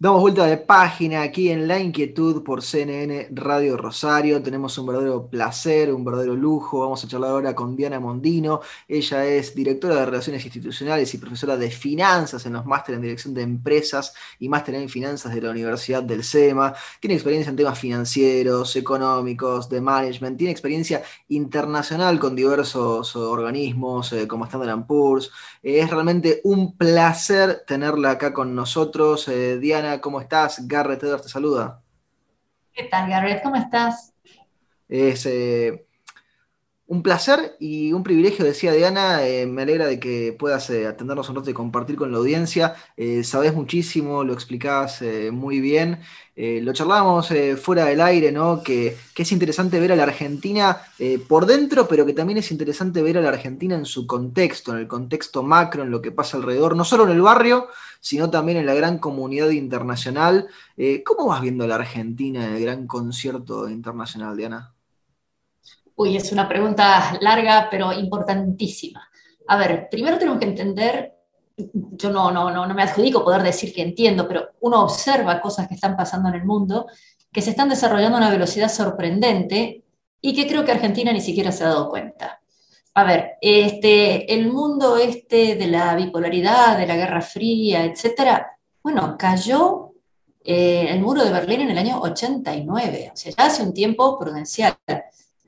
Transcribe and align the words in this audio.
Damos 0.00 0.20
vuelta 0.20 0.46
de 0.46 0.58
página 0.58 1.22
aquí 1.22 1.48
en 1.50 1.66
La 1.66 1.80
Inquietud 1.80 2.44
por 2.44 2.62
CNN 2.62 3.30
Radio 3.32 3.76
Rosario. 3.76 4.40
Tenemos 4.40 4.78
un 4.78 4.86
verdadero 4.86 5.26
placer, 5.28 5.92
un 5.92 6.04
verdadero 6.04 6.36
lujo. 6.36 6.82
Vamos 6.82 7.02
a 7.02 7.08
charlar 7.08 7.32
ahora 7.32 7.52
con 7.52 7.74
Diana 7.74 7.98
Mondino. 7.98 8.60
Ella 8.86 9.26
es 9.26 9.56
directora 9.56 9.96
de 9.96 10.06
Relaciones 10.06 10.44
Institucionales 10.44 11.12
y 11.12 11.18
profesora 11.18 11.56
de 11.56 11.68
Finanzas 11.72 12.46
en 12.46 12.52
los 12.52 12.64
máster 12.64 12.94
en 12.94 13.02
Dirección 13.02 13.34
de 13.34 13.42
Empresas 13.42 14.14
y 14.38 14.48
máster 14.48 14.76
en 14.76 14.88
Finanzas 14.88 15.34
de 15.34 15.42
la 15.42 15.50
Universidad 15.50 16.04
del 16.04 16.22
SEMA. 16.22 16.74
Tiene 17.00 17.14
experiencia 17.14 17.50
en 17.50 17.56
temas 17.56 17.80
financieros, 17.80 18.76
económicos, 18.76 19.68
de 19.68 19.80
management. 19.80 20.38
Tiene 20.38 20.52
experiencia 20.52 21.02
internacional 21.26 22.20
con 22.20 22.36
diversos 22.36 23.16
organismos 23.16 24.12
eh, 24.12 24.28
como 24.28 24.44
Standard 24.44 24.86
Poor's. 24.86 25.32
Eh, 25.60 25.80
es 25.80 25.90
realmente 25.90 26.40
un 26.44 26.76
placer 26.76 27.64
tenerla 27.66 28.12
acá 28.12 28.32
con 28.32 28.54
nosotros. 28.54 29.26
Eh, 29.26 29.58
Diana, 29.58 29.87
¿cómo 30.00 30.20
estás? 30.20 30.66
Garrett 30.68 31.02
Edwards 31.02 31.24
te 31.24 31.28
saluda. 31.28 31.82
¿Qué 32.72 32.84
tal, 32.84 33.08
Garrett? 33.08 33.42
¿Cómo 33.42 33.56
estás? 33.56 34.12
Es 34.88 35.26
eh, 35.26 35.87
un 36.88 37.02
placer 37.02 37.56
y 37.60 37.92
un 37.92 38.02
privilegio, 38.02 38.44
decía 38.44 38.72
Diana. 38.72 39.24
Eh, 39.26 39.46
me 39.46 39.62
alegra 39.62 39.86
de 39.86 40.00
que 40.00 40.34
puedas 40.36 40.68
eh, 40.70 40.86
atendernos 40.86 41.28
un 41.28 41.36
rato 41.36 41.50
y 41.50 41.54
compartir 41.54 41.96
con 41.96 42.10
la 42.10 42.18
audiencia. 42.18 42.74
sabes 43.22 43.54
muchísimo, 43.54 44.24
lo 44.24 44.32
explicás 44.32 45.02
muy 45.32 45.60
bien. 45.60 46.00
lo 46.36 46.72
charlábamos 46.72 47.32
fuera 47.60 47.84
del 47.86 48.00
aire, 48.00 48.32
¿no? 48.32 48.62
Que, 48.62 48.96
que, 49.14 49.22
es 49.22 49.32
interesante 49.32 49.80
ver 49.80 49.92
a 49.92 49.96
la 49.96 50.04
Argentina 50.04 50.78
por 51.28 51.46
dentro, 51.46 51.86
pero 51.88 52.06
que 52.06 52.12
también 52.14 52.38
es 52.38 52.50
interesante 52.50 53.02
ver 53.02 53.18
a 53.18 53.20
la 53.20 53.30
Argentina 53.30 53.74
en 53.76 53.84
su 53.84 54.06
contexto, 54.06 54.72
en 54.72 54.78
el 54.78 54.88
contexto 54.88 55.42
macro, 55.42 55.82
en 55.82 55.90
lo 55.90 56.00
que 56.02 56.12
pasa 56.12 56.36
alrededor, 56.36 56.76
no 56.76 56.84
solo 56.84 57.04
en 57.04 57.10
el 57.10 57.22
barrio, 57.22 57.68
sino 58.00 58.30
también 58.30 58.58
en 58.58 58.66
la 58.66 58.74
gran 58.74 58.98
comunidad 58.98 59.50
internacional. 59.50 60.48
Eh, 60.76 61.02
¿Cómo 61.04 61.26
vas 61.26 61.42
viendo 61.42 61.66
la 61.66 61.76
Argentina 61.76 62.46
en 62.46 62.54
el 62.54 62.62
gran 62.62 62.86
concierto 62.86 63.68
internacional, 63.68 64.36
Diana? 64.36 64.74
Uy, 66.00 66.16
es 66.16 66.30
una 66.30 66.48
pregunta 66.48 67.18
larga, 67.20 67.66
pero 67.68 67.92
importantísima. 67.92 69.10
A 69.48 69.56
ver, 69.56 69.88
primero 69.90 70.16
tenemos 70.16 70.38
que 70.38 70.46
entender, 70.46 71.12
yo 71.56 72.10
no, 72.10 72.30
no, 72.30 72.52
no, 72.52 72.66
no 72.66 72.72
me 72.72 72.84
adjudico 72.84 73.24
poder 73.24 73.42
decir 73.42 73.74
que 73.74 73.82
entiendo, 73.82 74.28
pero 74.28 74.50
uno 74.60 74.84
observa 74.84 75.40
cosas 75.40 75.66
que 75.66 75.74
están 75.74 75.96
pasando 75.96 76.28
en 76.28 76.36
el 76.36 76.44
mundo, 76.44 76.86
que 77.32 77.42
se 77.42 77.50
están 77.50 77.68
desarrollando 77.68 78.16
a 78.16 78.20
una 78.20 78.30
velocidad 78.30 78.68
sorprendente 78.68 79.82
y 80.20 80.36
que 80.36 80.46
creo 80.46 80.64
que 80.64 80.70
Argentina 80.70 81.12
ni 81.12 81.20
siquiera 81.20 81.50
se 81.50 81.64
ha 81.64 81.70
dado 81.70 81.90
cuenta. 81.90 82.42
A 82.94 83.02
ver, 83.02 83.32
este, 83.40 84.32
el 84.32 84.52
mundo 84.52 84.98
este 84.98 85.56
de 85.56 85.66
la 85.66 85.96
bipolaridad, 85.96 86.78
de 86.78 86.86
la 86.86 86.94
Guerra 86.94 87.22
Fría, 87.22 87.84
etcétera, 87.84 88.46
bueno, 88.84 89.16
cayó 89.18 89.94
eh, 90.44 90.86
el 90.90 91.00
muro 91.00 91.24
de 91.24 91.32
Berlín 91.32 91.62
en 91.62 91.70
el 91.70 91.78
año 91.78 92.00
89, 92.00 93.10
o 93.12 93.16
sea, 93.16 93.32
ya 93.36 93.46
hace 93.46 93.64
un 93.64 93.74
tiempo 93.74 94.16
prudencial. 94.16 94.76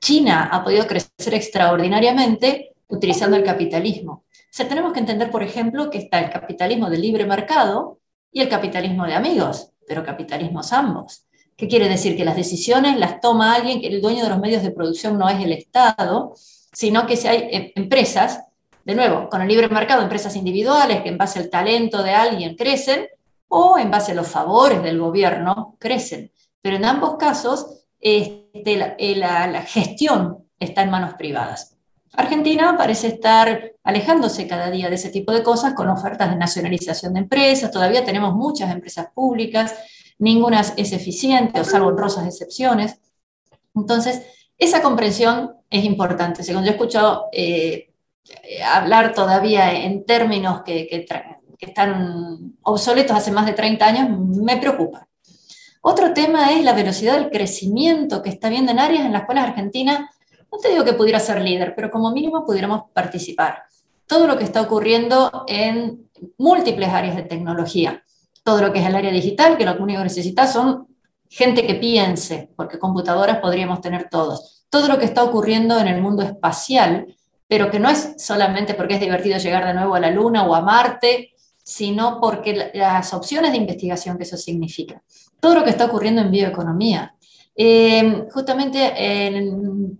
China 0.01 0.49
ha 0.51 0.63
podido 0.63 0.87
crecer 0.87 1.33
extraordinariamente 1.33 2.73
utilizando 2.87 3.37
el 3.37 3.43
capitalismo. 3.43 4.25
O 4.59 4.65
tenemos 4.67 4.91
que 4.91 4.99
entender, 4.99 5.31
por 5.31 5.43
ejemplo, 5.43 5.89
que 5.89 5.99
está 5.99 6.19
el 6.19 6.29
capitalismo 6.29 6.89
de 6.89 6.97
libre 6.97 7.25
mercado 7.25 7.99
y 8.31 8.41
el 8.41 8.49
capitalismo 8.49 9.05
de 9.05 9.13
amigos, 9.13 9.71
pero 9.87 10.03
capitalismos 10.03 10.73
ambos. 10.73 11.25
¿Qué 11.55 11.67
quiere 11.67 11.87
decir? 11.87 12.17
Que 12.17 12.25
las 12.25 12.35
decisiones 12.35 12.97
las 12.97 13.21
toma 13.21 13.53
alguien, 13.53 13.79
que 13.79 13.87
el 13.87 14.01
dueño 14.01 14.23
de 14.23 14.29
los 14.29 14.39
medios 14.39 14.63
de 14.63 14.71
producción 14.71 15.17
no 15.17 15.29
es 15.29 15.39
el 15.39 15.51
Estado, 15.51 16.33
sino 16.35 17.05
que 17.05 17.15
si 17.15 17.27
hay 17.27 17.37
eh, 17.51 17.73
empresas, 17.75 18.43
de 18.83 18.95
nuevo, 18.95 19.29
con 19.29 19.41
el 19.41 19.47
libre 19.47 19.69
mercado, 19.69 20.01
empresas 20.01 20.35
individuales 20.35 21.01
que 21.01 21.09
en 21.09 21.17
base 21.17 21.37
al 21.37 21.49
talento 21.49 22.01
de 22.01 22.11
alguien 22.11 22.55
crecen 22.55 23.07
o 23.47 23.77
en 23.77 23.91
base 23.91 24.13
a 24.13 24.15
los 24.15 24.27
favores 24.27 24.81
del 24.81 24.99
gobierno 24.99 25.75
crecen. 25.77 26.31
Pero 26.61 26.77
en 26.77 26.85
ambos 26.85 27.17
casos, 27.17 27.85
este, 28.53 28.95
eh, 28.97 29.15
la, 29.15 29.61
gestión 29.63 30.45
está 30.59 30.83
en 30.83 30.91
manos 30.91 31.13
privadas. 31.15 31.77
Argentina 32.13 32.75
parece 32.77 33.07
estar 33.07 33.71
alejándose 33.83 34.47
cada 34.47 34.69
día 34.69 34.89
de 34.89 34.95
ese 34.95 35.09
tipo 35.09 35.31
de 35.31 35.43
cosas 35.43 35.73
con 35.73 35.87
ofertas 35.87 36.29
de 36.29 36.35
nacionalización 36.35 37.13
de 37.13 37.21
empresas. 37.21 37.71
Todavía 37.71 38.03
tenemos 38.03 38.33
muchas 38.33 38.69
empresas 38.71 39.07
públicas, 39.13 39.75
ninguna 40.19 40.59
es 40.59 40.91
eficiente, 40.91 41.61
o 41.61 41.63
salvo 41.63 41.87
honrosas 41.87 42.27
excepciones. 42.27 42.99
Entonces, 43.73 44.23
esa 44.57 44.81
comprensión 44.81 45.55
es 45.69 45.85
importante. 45.85 46.43
Según 46.43 46.63
yo 46.63 46.69
he 46.69 46.73
escuchado 46.73 47.29
eh, 47.31 47.91
hablar 48.65 49.13
todavía 49.13 49.73
en 49.73 50.05
términos 50.05 50.61
que, 50.63 51.07
están 51.59 52.55
obsoletos 52.63 53.15
hace 53.15 53.31
más 53.31 53.45
de 53.45 53.53
30 53.53 53.85
años, 53.85 54.09
me 54.19 54.57
preocupa. 54.57 55.07
Otro 55.81 56.13
tema 56.13 56.51
es 56.51 56.63
la 56.63 56.73
velocidad 56.73 57.15
del 57.15 57.31
crecimiento 57.31 58.21
que 58.21 58.29
está 58.29 58.49
viendo 58.49 58.71
en 58.71 58.79
áreas 58.79 59.03
en 59.03 59.13
las 59.13 59.25
cuales 59.25 59.43
Argentina, 59.43 60.11
no 60.51 60.59
te 60.59 60.69
digo 60.69 60.85
que 60.85 60.93
pudiera 60.93 61.19
ser 61.19 61.41
líder, 61.41 61.73
pero 61.75 61.89
como 61.89 62.11
mínimo 62.11 62.45
pudiéramos 62.45 62.83
participar. 62.93 63.63
Todo 64.05 64.27
lo 64.27 64.37
que 64.37 64.43
está 64.43 64.61
ocurriendo 64.61 65.43
en 65.47 66.07
múltiples 66.37 66.89
áreas 66.89 67.15
de 67.15 67.23
tecnología. 67.23 68.03
Todo 68.43 68.61
lo 68.61 68.71
que 68.71 68.79
es 68.79 68.85
el 68.85 68.95
área 68.95 69.11
digital, 69.11 69.57
que 69.57 69.65
lo 69.65 69.75
único 69.81 69.99
que 69.99 70.05
necesita 70.05 70.45
son 70.45 70.87
gente 71.27 71.65
que 71.65 71.75
piense, 71.75 72.49
porque 72.55 72.77
computadoras 72.77 73.39
podríamos 73.39 73.81
tener 73.81 74.07
todos. 74.09 74.65
Todo 74.69 74.87
lo 74.87 74.99
que 74.99 75.05
está 75.05 75.23
ocurriendo 75.23 75.79
en 75.79 75.87
el 75.87 75.99
mundo 75.99 76.21
espacial, 76.21 77.15
pero 77.47 77.71
que 77.71 77.79
no 77.79 77.89
es 77.89 78.15
solamente 78.17 78.75
porque 78.75 78.95
es 78.95 78.99
divertido 78.99 79.39
llegar 79.39 79.65
de 79.65 79.73
nuevo 79.73 79.95
a 79.95 79.99
la 79.99 80.11
Luna 80.11 80.43
o 80.43 80.53
a 80.53 80.61
Marte, 80.61 81.33
sino 81.63 82.19
porque 82.19 82.71
las 82.73 83.13
opciones 83.13 83.51
de 83.51 83.57
investigación 83.57 84.17
que 84.17 84.23
eso 84.23 84.37
significa. 84.37 85.01
Todo 85.41 85.55
lo 85.55 85.63
que 85.65 85.71
está 85.71 85.85
ocurriendo 85.85 86.21
en 86.21 86.31
bioeconomía. 86.31 87.15
Eh, 87.53 88.27
justamente 88.31 88.93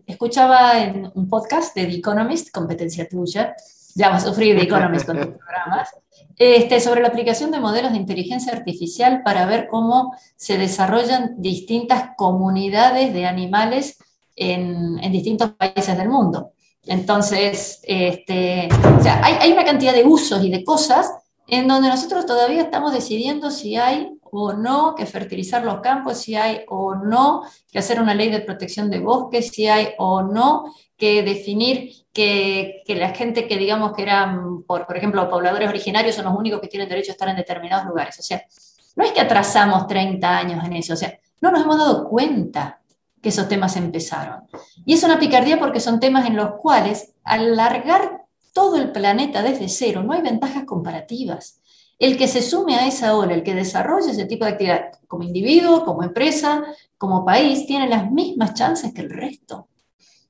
escuchaba 0.07 0.81
en 0.81 1.11
un 1.13 1.27
podcast 1.27 1.75
de 1.75 1.85
The 1.87 1.95
Economist, 1.95 2.49
competencia 2.51 3.09
tuya, 3.09 3.53
ya 3.95 4.09
vas 4.09 4.23
a 4.23 4.29
sufrir 4.29 4.55
The 4.55 4.63
Economist 4.63 5.05
con 5.05 5.17
tus 5.17 5.25
programas, 5.37 5.89
este, 6.37 6.79
sobre 6.79 7.01
la 7.01 7.09
aplicación 7.09 7.51
de 7.51 7.59
modelos 7.59 7.91
de 7.91 7.97
inteligencia 7.97 8.53
artificial 8.53 9.21
para 9.23 9.45
ver 9.45 9.67
cómo 9.69 10.15
se 10.35 10.57
desarrollan 10.57 11.35
distintas 11.37 12.11
comunidades 12.17 13.13
de 13.13 13.25
animales 13.25 13.97
en, 14.35 14.95
distintos 15.11 15.51
países 15.51 15.97
del 15.97 16.09
mundo. 16.09 16.51
Entonces, 16.85 17.81
este, 17.83 18.69
hay, 19.05 19.33
hay, 19.39 19.51
una 19.51 19.65
cantidad 19.65 19.93
de 19.93 20.03
usos 20.03 20.43
y 20.43 20.49
de 20.49 20.63
cosas 20.63 21.11
en 21.47 21.67
donde 21.67 21.89
nosotros 21.89 22.25
todavía 22.25 22.61
estamos 22.61 22.93
decidiendo 22.93 23.51
si 23.51 23.75
hay 23.75 24.09
o 24.31 24.53
no 24.53 24.95
que 24.95 25.05
fertilizar 25.05 25.63
los 25.63 25.81
campos, 25.81 26.17
si 26.17 26.35
hay 26.35 26.63
o 26.69 26.95
no 26.95 27.43
que 27.71 27.79
hacer 27.79 28.01
una 28.01 28.13
ley 28.13 28.29
de 28.29 28.41
protección 28.41 28.89
de 28.89 28.99
bosques, 28.99 29.49
si 29.49 29.67
hay 29.67 29.89
o 29.97 30.23
no 30.23 30.73
que 30.97 31.23
definir 31.23 31.91
que, 32.13 32.83
que, 32.85 32.95
la 32.95 33.09
gente 33.09 33.47
que 33.47 33.57
digamos 33.57 33.93
que 33.93 34.03
eran, 34.03 34.63
por, 34.63 34.85
por 34.85 34.97
ejemplo, 34.97 35.29
pobladores 35.29 35.67
originarios 35.67 36.15
son 36.15 36.25
los 36.25 36.35
únicos 36.35 36.61
que 36.61 36.67
tienen 36.67 36.87
derecho 36.87 37.11
a 37.11 37.13
estar 37.13 37.29
en 37.29 37.35
determinados 37.35 37.85
lugares. 37.87 38.17
O 38.19 38.23
sea, 38.23 38.43
no 38.95 39.03
es 39.03 39.11
que 39.11 39.21
atrasamos 39.21 39.87
30 39.87 40.37
años 40.37 40.63
en 40.65 40.73
eso, 40.73 40.93
o 40.93 40.97
sea, 40.97 41.17
no 41.41 41.51
nos 41.51 41.63
hemos 41.63 41.77
dado 41.77 42.07
cuenta 42.07 42.81
que 43.21 43.29
esos 43.29 43.47
temas 43.47 43.75
empezaron. 43.75 44.43
Y 44.85 44.93
es 44.93 45.03
una 45.03 45.19
picardía 45.19 45.59
porque 45.59 45.79
son 45.79 45.99
temas 45.99 46.25
en 46.25 46.35
los 46.35 46.53
cuales, 46.53 47.13
al 47.23 47.55
largar 47.55 48.21
todo 48.53 48.77
el 48.77 48.91
planeta 48.91 49.41
desde 49.41 49.69
cero, 49.69 50.03
no 50.03 50.13
hay 50.13 50.21
ventajas 50.21 50.65
comparativas 50.65 51.60
el 52.01 52.17
que 52.17 52.27
se 52.27 52.41
sume 52.41 52.75
a 52.75 52.87
esa 52.87 53.15
ola, 53.15 53.35
el 53.35 53.43
que 53.43 53.53
desarrolle 53.53 54.09
ese 54.09 54.25
tipo 54.25 54.43
de 54.43 54.51
actividad 54.51 54.91
como 55.07 55.23
individuo, 55.23 55.85
como 55.85 56.01
empresa, 56.01 56.63
como 56.97 57.23
país, 57.23 57.67
tiene 57.67 57.87
las 57.87 58.09
mismas 58.09 58.55
chances 58.55 58.91
que 58.91 59.01
el 59.01 59.11
resto. 59.11 59.67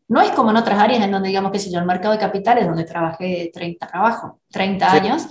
No 0.09 0.19
es 0.19 0.31
como 0.31 0.51
en 0.51 0.57
otras 0.57 0.77
áreas 0.77 1.01
en 1.01 1.11
donde, 1.11 1.29
digamos, 1.29 1.49
qué 1.49 1.59
sé 1.59 1.71
yo, 1.71 1.79
el 1.79 1.85
mercado 1.85 2.13
de 2.13 2.19
capitales, 2.19 2.67
donde 2.67 2.83
trabajé 2.83 3.51
30, 3.53 3.87
trabajo 3.87 4.39
30 4.51 4.91
años 4.91 5.27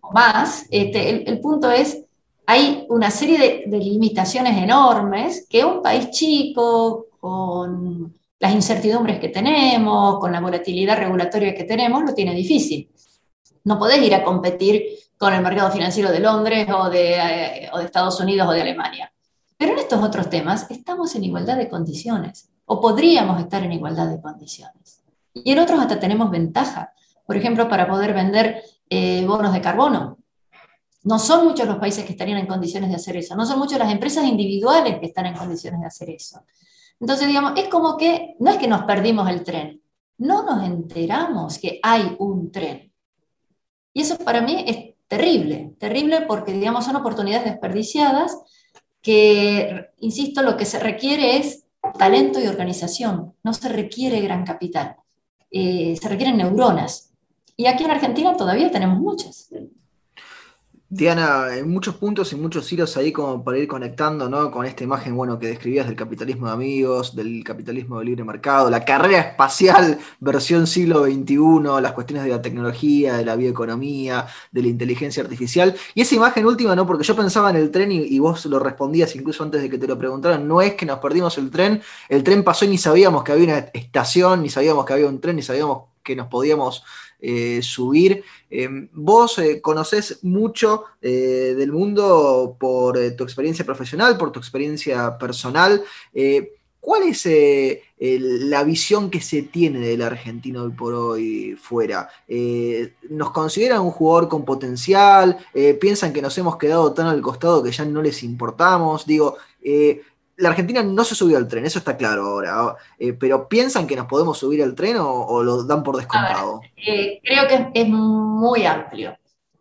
o 0.00 0.10
más, 0.10 0.66
este, 0.72 1.30
el, 1.30 1.40
punto 1.40 1.70
es, 1.70 2.02
hay 2.46 2.84
una 2.88 3.12
serie 3.12 3.38
de, 3.38 3.64
de 3.68 3.78
limitaciones 3.78 4.60
enormes 4.60 5.46
que 5.48 5.64
un 5.64 5.82
país 5.82 6.10
chico, 6.10 7.06
con 7.20 8.12
las 8.40 8.52
incertidumbres 8.52 9.20
que 9.20 9.28
tenemos, 9.28 10.18
con 10.18 10.32
la 10.32 10.40
volatilidad 10.40 10.98
regulatoria 10.98 11.54
que 11.54 11.62
tenemos, 11.62 12.02
lo 12.02 12.12
tiene 12.12 12.34
difícil. 12.34 12.90
No 13.62 13.78
podés 13.78 14.02
ir 14.02 14.16
a 14.16 14.24
competir 14.24 14.82
con 15.18 15.32
el 15.32 15.42
mercado 15.42 15.70
financiero 15.70 16.10
de 16.10 16.20
Londres 16.20 16.66
o 16.72 16.90
de, 16.90 17.14
eh, 17.14 17.70
o 17.72 17.78
de 17.78 17.84
Estados 17.84 18.20
Unidos 18.20 18.48
o 18.48 18.52
de 18.52 18.62
Alemania. 18.62 19.12
Pero 19.56 19.72
en 19.72 19.78
estos 19.78 20.02
otros 20.02 20.28
temas 20.28 20.70
estamos 20.70 21.14
en 21.14 21.24
igualdad 21.24 21.56
de 21.56 21.68
condiciones 21.68 22.50
o 22.66 22.80
podríamos 22.80 23.40
estar 23.40 23.62
en 23.62 23.72
igualdad 23.72 24.08
de 24.08 24.20
condiciones. 24.20 25.02
Y 25.32 25.52
en 25.52 25.58
otros 25.58 25.80
hasta 25.80 25.98
tenemos 25.98 26.30
ventaja. 26.30 26.92
Por 27.26 27.36
ejemplo, 27.36 27.68
para 27.68 27.88
poder 27.88 28.12
vender 28.12 28.62
eh, 28.88 29.24
bonos 29.26 29.52
de 29.52 29.60
carbono. 29.60 30.18
No 31.02 31.18
son 31.18 31.46
muchos 31.46 31.66
los 31.66 31.78
países 31.78 32.04
que 32.04 32.12
estarían 32.12 32.38
en 32.38 32.46
condiciones 32.46 32.90
de 32.90 32.96
hacer 32.96 33.16
eso, 33.16 33.36
no 33.36 33.46
son 33.46 33.60
muchas 33.60 33.78
las 33.78 33.92
empresas 33.92 34.24
individuales 34.24 34.98
que 34.98 35.06
están 35.06 35.26
en 35.26 35.34
condiciones 35.34 35.80
de 35.80 35.86
hacer 35.86 36.10
eso. 36.10 36.42
Entonces, 36.98 37.28
digamos, 37.28 37.52
es 37.56 37.68
como 37.68 37.96
que 37.96 38.34
no 38.40 38.50
es 38.50 38.56
que 38.56 38.66
nos 38.66 38.82
perdimos 38.82 39.28
el 39.28 39.44
tren, 39.44 39.80
no 40.18 40.42
nos 40.42 40.64
enteramos 40.64 41.58
que 41.58 41.78
hay 41.82 42.16
un 42.18 42.50
tren. 42.50 42.92
Y 43.92 44.02
eso 44.02 44.18
para 44.18 44.40
mí 44.40 44.64
es 44.66 44.95
terrible, 45.08 45.74
terrible 45.78 46.22
porque, 46.22 46.52
digamos, 46.52 46.84
son 46.84 46.96
oportunidades 46.96 47.44
desperdiciadas 47.44 48.38
que, 49.02 49.86
insisto, 49.98 50.42
lo 50.42 50.56
que 50.56 50.64
se 50.64 50.78
requiere 50.78 51.36
es 51.36 51.64
talento 51.98 52.40
y 52.40 52.46
organización, 52.46 53.34
no 53.44 53.52
se 53.52 53.68
requiere 53.68 54.20
gran 54.20 54.44
capital, 54.44 54.96
eh, 55.50 55.96
se 56.00 56.08
requieren 56.08 56.36
neuronas. 56.36 57.12
Y 57.56 57.66
aquí 57.66 57.84
en 57.84 57.92
Argentina 57.92 58.36
todavía 58.36 58.70
tenemos 58.70 58.98
muchas. 58.98 59.50
Diana, 60.88 61.56
en 61.56 61.68
muchos 61.68 61.96
puntos 61.96 62.32
y 62.32 62.36
muchos 62.36 62.72
hilos 62.72 62.96
ahí 62.96 63.10
como 63.10 63.42
para 63.42 63.58
ir 63.58 63.66
conectando, 63.66 64.28
¿no? 64.28 64.52
Con 64.52 64.64
esta 64.64 64.84
imagen, 64.84 65.16
bueno, 65.16 65.36
que 65.36 65.48
describías 65.48 65.86
del 65.88 65.96
capitalismo 65.96 66.46
de 66.46 66.52
amigos, 66.52 67.16
del 67.16 67.42
capitalismo 67.42 67.98
de 67.98 68.04
libre 68.04 68.22
mercado, 68.22 68.70
la 68.70 68.84
carrera 68.84 69.18
espacial 69.18 69.98
versión 70.20 70.68
siglo 70.68 71.04
XXI, 71.04 71.82
las 71.82 71.90
cuestiones 71.90 72.24
de 72.24 72.30
la 72.30 72.40
tecnología, 72.40 73.16
de 73.16 73.24
la 73.24 73.34
bioeconomía, 73.34 74.28
de 74.52 74.62
la 74.62 74.68
inteligencia 74.68 75.24
artificial. 75.24 75.74
Y 75.94 76.02
esa 76.02 76.14
imagen 76.14 76.46
última, 76.46 76.76
¿no? 76.76 76.86
Porque 76.86 77.02
yo 77.02 77.16
pensaba 77.16 77.50
en 77.50 77.56
el 77.56 77.72
tren 77.72 77.90
y, 77.90 78.02
y 78.02 78.20
vos 78.20 78.46
lo 78.46 78.60
respondías 78.60 79.14
incluso 79.16 79.42
antes 79.42 79.62
de 79.62 79.68
que 79.68 79.78
te 79.78 79.88
lo 79.88 79.98
preguntaran, 79.98 80.46
no 80.46 80.62
es 80.62 80.74
que 80.74 80.86
nos 80.86 81.00
perdimos 81.00 81.36
el 81.38 81.50
tren, 81.50 81.82
el 82.08 82.22
tren 82.22 82.44
pasó 82.44 82.64
y 82.64 82.68
ni 82.68 82.78
sabíamos 82.78 83.24
que 83.24 83.32
había 83.32 83.44
una 83.46 83.58
estación, 83.74 84.40
ni 84.42 84.50
sabíamos 84.50 84.84
que 84.84 84.92
había 84.92 85.08
un 85.08 85.20
tren, 85.20 85.34
ni 85.34 85.42
sabíamos 85.42 85.96
que 86.04 86.14
nos 86.14 86.28
podíamos 86.28 86.84
eh, 87.20 87.60
subir. 87.62 88.22
Em, 88.50 88.88
vos 88.92 89.38
eh, 89.38 89.60
conocés 89.60 90.18
mucho 90.22 90.84
eh, 91.00 91.54
del 91.56 91.72
mundo 91.72 92.56
por 92.58 92.98
tu 93.16 93.24
experiencia 93.24 93.64
profesional, 93.64 94.18
por 94.18 94.32
tu 94.32 94.38
experiencia 94.38 95.16
personal. 95.18 95.82
¿Cuál 96.78 97.02
es 97.02 97.26
la 97.98 98.62
visión 98.62 99.10
que 99.10 99.20
se 99.20 99.42
tiene 99.42 99.80
del 99.80 100.02
argentino 100.02 100.62
hoy 100.62 100.70
por 100.70 100.94
hoy 100.94 101.58
fuera? 101.60 102.08
¿Nos 103.08 103.30
consideran 103.32 103.80
un 103.80 103.90
jugador 103.90 104.28
con 104.28 104.44
potencial? 104.44 105.36
¿Piensan 105.80 106.12
que 106.12 106.22
nos 106.22 106.38
hemos 106.38 106.58
quedado 106.58 106.92
tan 106.92 107.08
al 107.08 107.20
costado 107.22 107.60
que 107.60 107.72
ya 107.72 107.84
no 107.84 108.02
les 108.02 108.22
importamos? 108.22 109.04
Digo, 109.04 109.36
la 110.36 110.50
Argentina 110.50 110.82
no 110.82 111.04
se 111.04 111.14
subió 111.14 111.36
al 111.38 111.48
tren, 111.48 111.64
eso 111.64 111.78
está 111.78 111.96
claro 111.96 112.26
ahora. 112.26 112.76
Eh, 112.98 113.14
pero 113.14 113.48
¿piensan 113.48 113.86
que 113.86 113.96
nos 113.96 114.06
podemos 114.06 114.38
subir 114.38 114.62
al 114.62 114.74
tren 114.74 114.96
o, 114.98 115.42
lo 115.42 115.64
dan 115.64 115.82
por 115.82 115.96
descontado? 115.96 116.60
Eh, 116.76 117.20
creo 117.24 117.48
que 117.48 117.70
es 117.72 117.88
muy 117.88 118.66
amplio. 118.66 119.16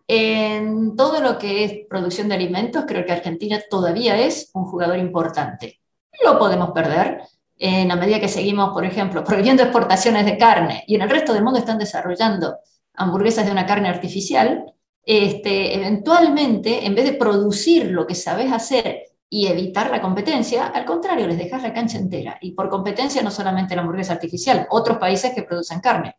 En 0.08 0.96
todo 0.96 1.22
lo 1.22 1.38
que 1.38 1.64
es 1.64 1.88
producción 1.90 2.30
de 2.30 2.36
alimentos, 2.36 2.84
creo 2.88 3.06
que 3.06 3.12
Argentina 3.12 3.60
todavía 3.70 4.20
es 4.20 4.52
un 4.54 4.66
jugador 4.66 5.00
importante. 5.00 5.80
Lo 6.24 6.38
podemos 6.38 6.72
perder 6.72 7.22
en 7.58 7.88
la 7.88 7.96
medida 7.96 8.20
que 8.20 8.28
seguimos, 8.28 8.72
por 8.72 8.86
ejemplo, 8.86 9.24
prohibiendo 9.26 9.64
exportaciones 9.64 10.26
de 10.26 10.38
carne 10.38 10.84
y 10.88 10.96
en 10.96 11.02
el 11.02 11.10
resto 11.10 11.34
del 11.34 11.44
mundo 11.44 11.60
están 11.60 11.80
desarrollando 11.80 12.58
hamburguesas 12.94 13.46
de 13.46 13.52
una 13.52 13.66
carne 13.66 13.90
artificial. 13.90 14.66
Este, 15.08 15.76
eventualmente, 15.76 16.86
en 16.86 16.96
vez 16.96 17.06
de 17.06 17.14
producir 17.14 17.92
lo 17.92 18.08
que 18.08 18.16
sabes 18.16 18.52
hacer 18.52 19.15
y 19.36 19.48
evitar 19.48 19.92
la 19.92 20.02
competencia, 20.02 20.68
al 20.68 20.86
contrario, 20.86 21.28
les 21.28 21.38
dejas 21.38 21.62
la 21.62 21.74
cancha 21.74 21.98
entera. 21.98 22.38
Y 22.40 22.52
por 22.54 22.70
competencia 22.70 23.22
no 23.22 23.30
solamente 23.30 23.76
la 23.76 23.82
hamburguesa 23.82 24.14
artificial, 24.14 24.66
otros 24.70 24.98
países 24.98 25.34
que 25.34 25.44
producen 25.44 25.82
carne. 25.82 26.16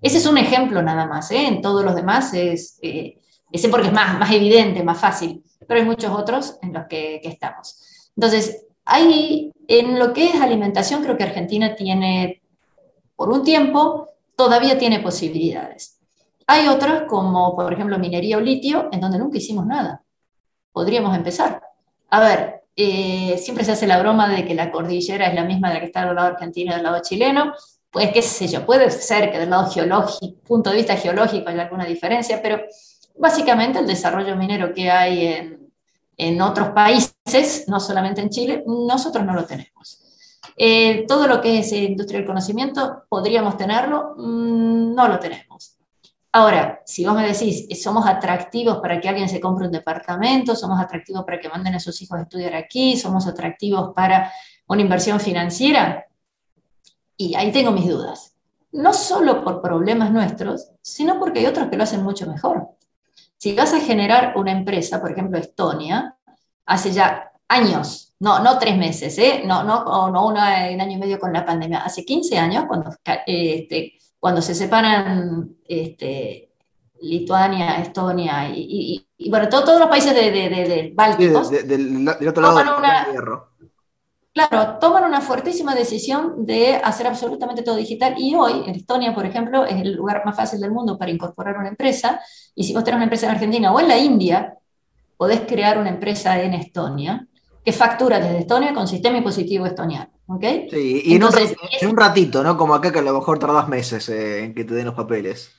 Ese 0.00 0.18
es 0.18 0.26
un 0.26 0.38
ejemplo 0.38 0.80
nada 0.80 1.06
más, 1.06 1.32
¿eh? 1.32 1.44
en 1.48 1.60
todos 1.60 1.84
los 1.84 1.96
demás 1.96 2.32
es, 2.34 2.78
eh, 2.80 3.18
ese 3.50 3.68
porque 3.68 3.88
es 3.88 3.92
más, 3.92 4.16
más 4.16 4.30
evidente, 4.30 4.84
más 4.84 5.00
fácil, 5.00 5.42
pero 5.66 5.80
hay 5.80 5.84
muchos 5.84 6.12
otros 6.16 6.56
en 6.62 6.72
los 6.72 6.86
que, 6.86 7.18
que 7.20 7.30
estamos. 7.30 7.82
Entonces, 8.14 8.64
ahí, 8.84 9.50
en 9.66 9.98
lo 9.98 10.12
que 10.12 10.26
es 10.28 10.40
alimentación, 10.40 11.02
creo 11.02 11.16
que 11.16 11.24
Argentina 11.24 11.74
tiene, 11.74 12.42
por 13.16 13.28
un 13.30 13.42
tiempo, 13.42 14.06
todavía 14.36 14.78
tiene 14.78 15.00
posibilidades. 15.00 15.98
Hay 16.46 16.68
otros, 16.68 17.08
como 17.08 17.56
por 17.56 17.72
ejemplo 17.72 17.98
minería 17.98 18.36
o 18.36 18.40
litio, 18.40 18.88
en 18.92 19.00
donde 19.00 19.18
nunca 19.18 19.38
hicimos 19.38 19.66
nada. 19.66 20.04
Podríamos 20.70 21.16
empezar 21.16 21.61
a 22.12 22.20
ver, 22.20 22.64
eh, 22.76 23.38
siempre 23.38 23.64
se 23.64 23.72
hace 23.72 23.86
la 23.86 23.98
broma 23.98 24.28
de 24.28 24.44
que 24.44 24.54
la 24.54 24.70
cordillera 24.70 25.28
es 25.28 25.34
la 25.34 25.44
misma 25.44 25.68
de 25.68 25.74
la 25.74 25.80
que 25.80 25.86
está 25.86 26.04
del 26.04 26.14
lado 26.14 26.28
argentino 26.28 26.70
y 26.70 26.74
del 26.74 26.82
lado 26.82 27.00
chileno. 27.00 27.54
Pues 27.90 28.12
qué 28.12 28.20
sé 28.20 28.48
yo, 28.48 28.66
puede 28.66 28.90
ser 28.90 29.32
que 29.32 29.38
del 29.38 29.48
lado 29.48 29.70
geológico, 29.70 30.38
punto 30.46 30.68
de 30.68 30.76
vista 30.76 30.94
geológico 30.96 31.48
haya 31.48 31.62
alguna 31.62 31.86
diferencia, 31.86 32.42
pero 32.42 32.60
básicamente 33.16 33.78
el 33.78 33.86
desarrollo 33.86 34.36
minero 34.36 34.74
que 34.74 34.90
hay 34.90 35.26
en, 35.26 35.70
en 36.18 36.42
otros 36.42 36.68
países, 36.70 37.64
no 37.68 37.80
solamente 37.80 38.20
en 38.20 38.28
Chile, 38.28 38.62
nosotros 38.66 39.24
no 39.24 39.32
lo 39.32 39.46
tenemos. 39.46 40.02
Eh, 40.54 41.06
todo 41.08 41.26
lo 41.26 41.40
que 41.40 41.60
es 41.60 41.72
industria 41.72 42.18
del 42.18 42.26
conocimiento, 42.26 43.04
podríamos 43.08 43.56
tenerlo, 43.56 44.16
mm, 44.18 44.94
no 44.94 45.08
lo 45.08 45.18
tenemos. 45.18 45.71
Ahora, 46.34 46.80
si 46.86 47.04
vos 47.04 47.14
me 47.14 47.26
decís, 47.26 47.66
somos 47.82 48.06
atractivos 48.06 48.78
para 48.78 48.98
que 48.98 49.08
alguien 49.08 49.28
se 49.28 49.38
compre 49.38 49.66
un 49.66 49.72
departamento, 49.72 50.56
somos 50.56 50.80
atractivos 50.80 51.24
para 51.24 51.38
que 51.38 51.50
manden 51.50 51.74
a 51.74 51.80
sus 51.80 52.00
hijos 52.00 52.18
a 52.18 52.22
estudiar 52.22 52.54
aquí, 52.54 52.96
somos 52.96 53.26
atractivos 53.26 53.92
para 53.94 54.32
una 54.66 54.80
inversión 54.80 55.20
financiera, 55.20 56.06
y 57.18 57.34
ahí 57.34 57.52
tengo 57.52 57.70
mis 57.70 57.86
dudas. 57.86 58.34
No 58.72 58.94
solo 58.94 59.44
por 59.44 59.60
problemas 59.60 60.10
nuestros, 60.10 60.70
sino 60.80 61.18
porque 61.18 61.40
hay 61.40 61.46
otros 61.46 61.68
que 61.68 61.76
lo 61.76 61.82
hacen 61.82 62.02
mucho 62.02 62.26
mejor. 62.26 62.68
Si 63.36 63.54
vas 63.54 63.74
a 63.74 63.80
generar 63.80 64.32
una 64.36 64.52
empresa, 64.52 65.00
por 65.00 65.12
ejemplo 65.12 65.38
Estonia, 65.38 66.16
hace 66.64 66.92
ya 66.92 67.30
años, 67.48 68.14
no, 68.20 68.38
no 68.38 68.58
tres 68.58 68.78
meses, 68.78 69.18
¿eh? 69.18 69.42
no, 69.44 69.62
no, 69.64 70.10
no 70.10 70.26
un 70.26 70.38
año 70.38 70.90
y 70.90 70.96
medio 70.96 71.18
con 71.18 71.32
la 71.32 71.44
pandemia, 71.44 71.84
hace 71.84 72.04
15 72.04 72.38
años, 72.38 72.64
cuando 72.66 72.90
este, 73.26 73.98
cuando 74.22 74.40
se 74.40 74.54
separan 74.54 75.56
este, 75.66 76.52
Lituania, 77.00 77.80
Estonia 77.80 78.48
y, 78.54 79.04
bueno, 79.28 79.48
todos 79.48 79.80
los 79.80 79.88
países 79.88 80.14
de, 80.14 80.30
de, 80.30 80.92
Bálticos. 80.94 81.50
del, 81.50 82.08
otro 82.28 82.40
lado 82.40 82.58
del 82.58 82.68
una, 82.68 83.44
Claro, 84.32 84.78
toman 84.78 85.06
una 85.06 85.20
fuertísima 85.20 85.74
decisión 85.74 86.46
de 86.46 86.76
hacer 86.76 87.08
absolutamente 87.08 87.62
todo 87.62 87.74
digital 87.74 88.14
y 88.16 88.36
hoy 88.36 88.62
en 88.64 88.76
Estonia, 88.76 89.12
por 89.12 89.26
ejemplo, 89.26 89.64
es 89.64 89.80
el 89.80 89.94
lugar 89.94 90.22
más 90.24 90.36
fácil 90.36 90.60
del 90.60 90.70
mundo 90.70 90.96
para 90.96 91.10
incorporar 91.10 91.58
una 91.58 91.70
empresa 91.70 92.20
y 92.54 92.62
si 92.62 92.74
vos 92.74 92.84
tenés 92.84 92.98
una 92.98 93.06
empresa 93.06 93.26
en 93.26 93.32
Argentina 93.32 93.72
o 93.72 93.80
en 93.80 93.88
la 93.88 93.98
India, 93.98 94.56
podés 95.16 95.40
crear 95.40 95.78
una 95.78 95.90
empresa 95.90 96.40
en 96.40 96.54
Estonia 96.54 97.26
que 97.64 97.72
factura 97.72 98.18
desde 98.18 98.40
Estonia 98.40 98.74
con 98.74 98.88
sistema 98.88 99.18
impositivo 99.18 99.66
estoniano. 99.66 100.10
Sí, 100.40 101.02
y 101.04 101.14
en, 101.16 101.22
un 101.88 101.96
ratito, 101.96 102.42
¿no? 102.42 102.56
Como 102.56 102.74
acá 102.74 102.90
que 102.90 103.00
a 103.00 103.02
lo 103.02 103.12
mejor 103.12 103.38
tardas 103.38 103.68
meses 103.68 104.08
eh, 104.08 104.44
en 104.44 104.54
que 104.54 104.64
te 104.64 104.74
den 104.74 104.86
los 104.86 104.94
papeles. 104.94 105.50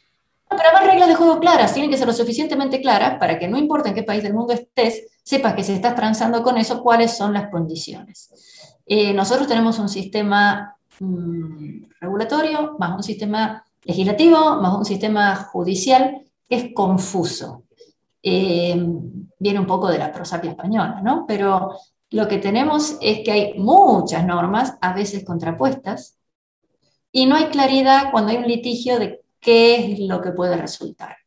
pero 0.49 0.61
además 0.63 0.87
reglas 0.87 1.09
de 1.09 1.15
juego 1.15 1.39
claras, 1.39 1.73
tienen 1.73 1.91
que 1.91 1.97
ser 1.97 2.07
lo 2.07 2.13
suficientemente 2.13 2.81
claras 2.81 3.19
para 3.19 3.37
que 3.37 3.47
no 3.47 3.57
importa 3.57 3.89
en 3.89 3.95
qué 3.95 4.03
país 4.03 4.23
del 4.23 4.33
mundo 4.33 4.53
estés, 4.53 5.03
sepas 5.23 5.53
que 5.53 5.63
si 5.63 5.73
estás 5.73 5.95
transando 5.95 6.41
con 6.41 6.57
eso, 6.57 6.81
cuáles 6.81 7.15
son 7.15 7.33
las 7.33 7.49
condiciones. 7.49 8.81
Eh, 8.85 9.13
nosotros 9.13 9.47
tenemos 9.47 9.77
un 9.79 9.89
sistema 9.89 10.75
mm, 10.99 11.83
regulatorio, 12.01 12.75
más 12.79 12.95
un 12.95 13.03
sistema 13.03 13.63
legislativo, 13.83 14.61
más 14.61 14.75
un 14.75 14.85
sistema 14.85 15.35
judicial 15.35 16.23
que 16.49 16.55
es 16.55 16.73
confuso. 16.73 17.63
Eh, 18.23 18.75
viene 19.37 19.59
un 19.59 19.67
poco 19.67 19.89
de 19.89 19.97
la 19.99 20.11
prosapia 20.11 20.51
española, 20.51 21.01
¿no? 21.03 21.25
Pero 21.27 21.75
lo 22.13 22.27
que 22.27 22.37
tenemos 22.37 22.95
es 23.01 23.21
que 23.25 23.31
hay 23.31 23.53
muchas 23.57 24.23
normas, 24.23 24.77
a 24.81 24.93
veces 24.93 25.25
contrapuestas, 25.25 26.19
y 27.11 27.25
no 27.25 27.35
hay 27.35 27.45
claridad 27.45 28.11
cuando 28.11 28.31
hay 28.31 28.37
un 28.37 28.47
litigio 28.47 28.99
de 28.99 29.23
qué 29.39 29.93
es 29.93 29.99
lo 29.99 30.21
que 30.21 30.31
puede 30.31 30.55
resultar. 30.55 31.17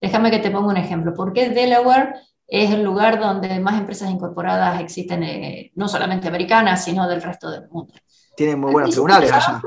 Déjame 0.00 0.32
que 0.32 0.40
te 0.40 0.50
ponga 0.50 0.70
un 0.70 0.76
ejemplo. 0.76 1.14
¿Por 1.14 1.32
qué 1.32 1.50
Delaware 1.50 2.14
es 2.48 2.72
el 2.72 2.82
lugar 2.82 3.20
donde 3.20 3.60
más 3.60 3.78
empresas 3.78 4.10
incorporadas 4.10 4.80
existen, 4.80 5.22
eh, 5.22 5.70
no 5.76 5.86
solamente 5.86 6.26
americanas, 6.26 6.84
sino 6.84 7.08
del 7.08 7.22
resto 7.22 7.48
del 7.48 7.68
mundo? 7.68 7.94
Tienen 8.36 8.58
muy 8.58 8.72
buenos 8.72 8.90
tribunales 8.90 9.30
allá. 9.30 9.62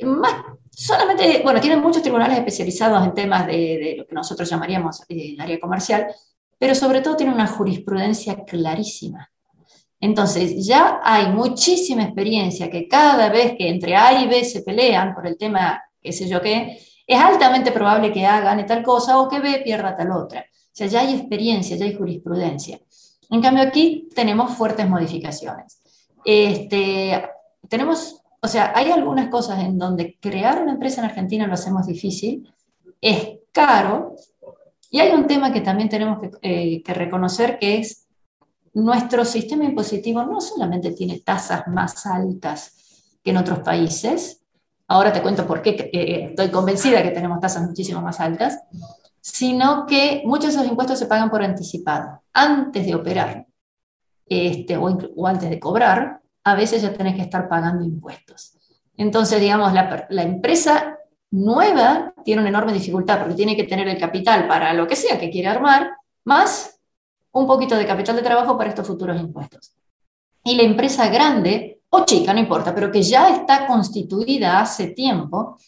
Más, 0.00 0.34
solamente, 0.70 1.40
bueno, 1.42 1.60
tienen 1.60 1.80
muchos 1.80 2.02
tribunales 2.02 2.36
especializados 2.36 3.02
en 3.02 3.14
temas 3.14 3.46
de, 3.46 3.94
lo 3.96 4.06
que 4.06 4.14
nosotros 4.14 4.48
llamaríamos 4.50 5.02
el 5.08 5.40
área 5.40 5.58
comercial, 5.58 6.08
pero 6.58 6.74
sobre 6.74 7.00
todo 7.00 7.16
tiene 7.16 7.32
una 7.32 7.46
jurisprudencia 7.46 8.44
clarísima. 8.44 9.30
Entonces, 10.00 10.64
ya 10.64 11.00
hay 11.02 11.32
muchísima 11.32 12.04
experiencia 12.04 12.70
que 12.70 12.86
cada 12.86 13.28
vez 13.30 13.54
que 13.56 13.68
entre 13.68 13.96
A 13.96 14.22
y 14.22 14.28
B 14.28 14.44
se 14.44 14.62
pelean 14.62 15.14
por 15.14 15.26
el 15.26 15.36
tema, 15.36 15.82
qué 16.00 16.12
sé 16.12 16.28
yo 16.28 16.40
qué, 16.40 16.78
es 17.06 17.18
altamente 17.18 17.72
probable 17.72 18.12
que 18.12 18.26
A 18.26 18.40
gane 18.40 18.64
tal 18.64 18.82
cosa 18.82 19.20
o 19.20 19.28
que 19.28 19.40
B 19.40 19.62
pierda 19.64 19.96
tal 19.96 20.12
otra. 20.12 20.40
O 20.40 20.70
sea, 20.78 20.86
ya 20.86 21.00
hay 21.00 21.14
experiencia, 21.14 21.76
ya 21.76 21.86
hay 21.86 21.94
jurisprudencia. 21.94 22.78
En 23.30 23.42
cambio, 23.42 23.62
aquí 23.64 24.08
tenemos 24.14 24.52
fuertes 24.52 24.88
modificaciones. 24.88 25.80
Este, 26.24 27.28
tenemos, 27.68 28.22
o 28.40 28.48
sea, 28.48 28.72
hay 28.74 28.90
algunas 28.90 29.28
cosas 29.28 29.60
en 29.60 29.78
donde 29.78 30.16
crear 30.20 30.62
una 30.62 30.72
empresa 30.72 31.00
en 31.00 31.06
Argentina 31.06 31.46
lo 31.46 31.54
hacemos 31.54 31.86
difícil, 31.86 32.52
es 33.00 33.38
caro 33.52 34.14
Y 34.90 35.00
hay 35.00 35.12
un 35.12 35.26
tema 35.26 35.52
que 35.52 35.60
también 35.60 35.88
tenemos 35.88 36.18
que, 36.20 36.82
que 36.82 36.94
reconocer 36.94 37.58
que 37.58 37.78
es 37.78 38.08
nuestro 38.74 39.24
sistema 39.24 39.64
impositivo 39.64 40.22
no 40.24 40.40
solamente 40.40 40.92
tiene 40.92 41.20
tasas 41.20 41.66
más 41.68 42.06
altas 42.06 43.16
que 43.22 43.30
en 43.30 43.36
otros 43.38 43.60
países, 43.60 44.42
ahora 44.86 45.12
te 45.12 45.22
cuento 45.22 45.46
por 45.46 45.62
qué 45.62 45.90
estoy 45.92 46.50
convencida 46.50 47.02
que 47.02 47.10
tenemos 47.10 47.40
tasas 47.40 47.66
muchísimo 47.66 48.00
más 48.00 48.20
altas, 48.20 48.58
sino 49.20 49.86
que 49.86 50.22
muchos 50.24 50.54
de 50.54 50.60
esos 50.60 50.68
impuestos 50.68 50.98
se 50.98 51.06
pagan 51.06 51.30
por 51.30 51.42
anticipado, 51.42 52.22
antes 52.32 52.86
de 52.86 52.94
operar 52.94 53.46
este, 54.26 54.76
o, 54.76 55.26
antes 55.26 55.50
de 55.50 55.60
cobrar, 55.60 56.20
a 56.44 56.54
veces 56.54 56.82
ya 56.82 56.92
tenés 56.92 57.16
que 57.16 57.22
estar 57.22 57.48
pagando 57.48 57.84
impuestos. 57.84 58.56
Entonces, 58.96 59.40
digamos, 59.40 59.72
la, 59.72 60.06
la 60.10 60.22
empresa 60.22 60.97
nueva 61.30 62.12
tiene 62.24 62.40
una 62.40 62.50
enorme 62.50 62.72
dificultad 62.72 63.20
porque 63.20 63.34
tiene 63.34 63.56
que 63.56 63.64
tener 63.64 63.88
el 63.88 63.98
capital 63.98 64.46
para 64.46 64.72
lo 64.72 64.86
que 64.86 64.96
sea 64.96 65.18
que 65.18 65.30
quiere 65.30 65.48
armar, 65.48 65.92
más 66.24 66.78
un 67.32 67.46
poquito 67.46 67.76
de 67.76 67.86
capital 67.86 68.16
de 68.16 68.22
trabajo 68.22 68.56
para 68.56 68.70
estos 68.70 68.86
futuros 68.86 69.20
impuestos. 69.20 69.72
Y 70.44 70.56
la 70.56 70.62
empresa 70.62 71.08
grande, 71.08 71.80
o 71.90 72.04
chica, 72.04 72.32
no 72.32 72.40
importa, 72.40 72.74
pero 72.74 72.90
que 72.90 73.02
ya 73.02 73.30
está 73.30 73.66
constituida 73.66 74.60
hace 74.60 74.88
tiempo, 74.88 75.58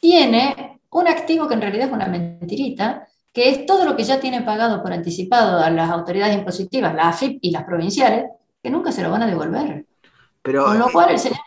tiene 0.00 0.80
un 0.90 1.08
activo 1.08 1.48
que 1.48 1.54
en 1.54 1.60
realidad 1.60 1.86
es 1.88 1.92
una 1.92 2.06
mentirita, 2.06 3.06
que 3.32 3.48
es 3.48 3.66
todo 3.66 3.84
lo 3.84 3.96
que 3.96 4.04
ya 4.04 4.20
tiene 4.20 4.42
pagado 4.42 4.82
por 4.82 4.92
anticipado 4.92 5.58
a 5.58 5.70
las 5.70 5.90
autoridades 5.90 6.36
impositivas, 6.36 6.94
la 6.94 7.08
AFIP 7.08 7.38
y 7.42 7.50
las 7.50 7.64
provinciales, 7.64 8.26
que 8.62 8.70
nunca 8.70 8.92
se 8.92 9.02
lo 9.02 9.10
van 9.10 9.22
a 9.22 9.26
devolver. 9.26 9.86
Pero, 10.42 10.64
Con 10.66 10.78
lo 10.78 10.90
cual 10.90 11.10
el 11.10 11.18
señor 11.18 11.38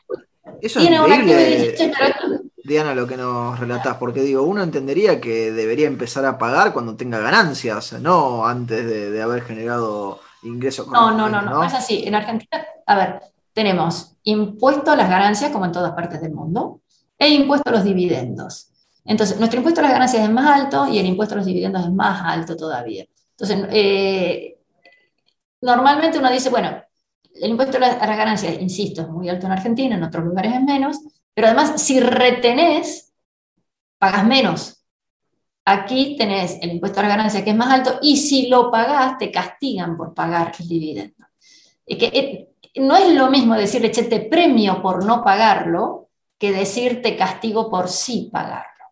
eso 0.61 0.79
y 0.79 0.87
dice, 0.87 1.91
Diana, 2.63 2.93
lo 2.93 3.07
que 3.07 3.15
nos 3.15 3.57
relatás, 3.57 3.95
porque 3.95 4.21
digo, 4.21 4.43
uno 4.43 4.61
entendería 4.61 5.21
que 5.21 5.53
debería 5.53 5.87
empezar 5.87 6.25
a 6.25 6.37
pagar 6.37 6.73
cuando 6.73 6.97
tenga 6.97 7.19
ganancias, 7.19 7.93
no 7.93 8.45
antes 8.45 8.85
de, 8.85 9.21
haber 9.21 9.43
generado 9.43 10.19
ingresos. 10.43 10.87
No, 10.87 11.11
no, 11.11 11.29
no, 11.29 11.41
no, 11.41 11.51
no, 11.51 11.63
es 11.63 11.73
así. 11.73 12.03
En 12.05 12.15
Argentina, 12.15 12.65
a 12.85 12.95
ver, 12.97 13.21
tenemos 13.53 14.17
impuesto 14.23 14.91
a 14.91 14.97
las 14.97 15.09
ganancias, 15.09 15.51
como 15.51 15.65
en 15.65 15.71
todas 15.71 15.93
partes 15.93 16.19
del 16.21 16.33
mundo, 16.33 16.81
e 17.17 17.29
impuesto 17.29 17.69
a 17.69 17.73
los 17.73 17.85
dividendos. 17.85 18.69
Entonces, 19.05 19.37
nuestro 19.39 19.59
impuesto 19.59 19.79
a 19.79 19.83
las 19.83 19.93
ganancias 19.93 20.23
es 20.23 20.29
más 20.29 20.61
alto 20.61 20.87
y 20.87 20.99
el 20.99 21.05
impuesto 21.05 21.35
a 21.35 21.37
los 21.37 21.45
dividendos 21.45 21.85
es 21.85 21.91
más 21.91 22.21
alto 22.21 22.57
todavía. 22.57 23.05
Entonces, 23.31 23.65
eh, 23.71 24.57
normalmente 25.61 26.19
uno 26.19 26.29
dice, 26.29 26.49
bueno, 26.49 26.83
el 27.41 27.51
impuesto 27.51 27.77
a 27.77 27.79
las 27.79 28.17
ganancias, 28.17 28.59
insisto, 28.59 29.01
es 29.01 29.09
muy 29.09 29.29
alto 29.29 29.45
en 29.45 29.51
Argentina, 29.51 29.95
en 29.95 30.03
otros 30.03 30.25
lugares 30.25 30.53
es 30.53 30.61
menos, 30.61 30.99
pero 31.33 31.47
además, 31.47 31.81
si 31.81 31.99
retenés, 31.99 33.13
pagas 33.97 34.25
menos. 34.25 34.83
Aquí 35.65 36.15
tenés 36.17 36.57
el 36.61 36.71
impuesto 36.71 36.99
a 36.99 37.03
la 37.03 37.09
ganancia 37.09 37.43
que 37.43 37.49
es 37.49 37.55
más 37.55 37.71
alto 37.71 37.99
y 38.01 38.17
si 38.17 38.47
lo 38.47 38.71
pagás, 38.71 39.17
te 39.17 39.31
castigan 39.31 39.97
por 39.97 40.13
pagar 40.13 40.53
el 40.59 40.67
dividendo. 40.67 41.25
que, 41.85 42.05
eh, 42.05 42.49
no 42.75 42.95
es 42.95 43.13
lo 43.13 43.29
mismo 43.29 43.55
decirle, 43.55 43.91
che, 43.91 44.03
te 44.03 44.21
premio 44.21 44.81
por 44.81 45.05
no 45.05 45.23
pagarlo, 45.23 46.09
que 46.37 46.51
decirte 46.51 47.17
castigo 47.17 47.69
por 47.69 47.89
sí 47.89 48.29
pagarlo. 48.31 48.85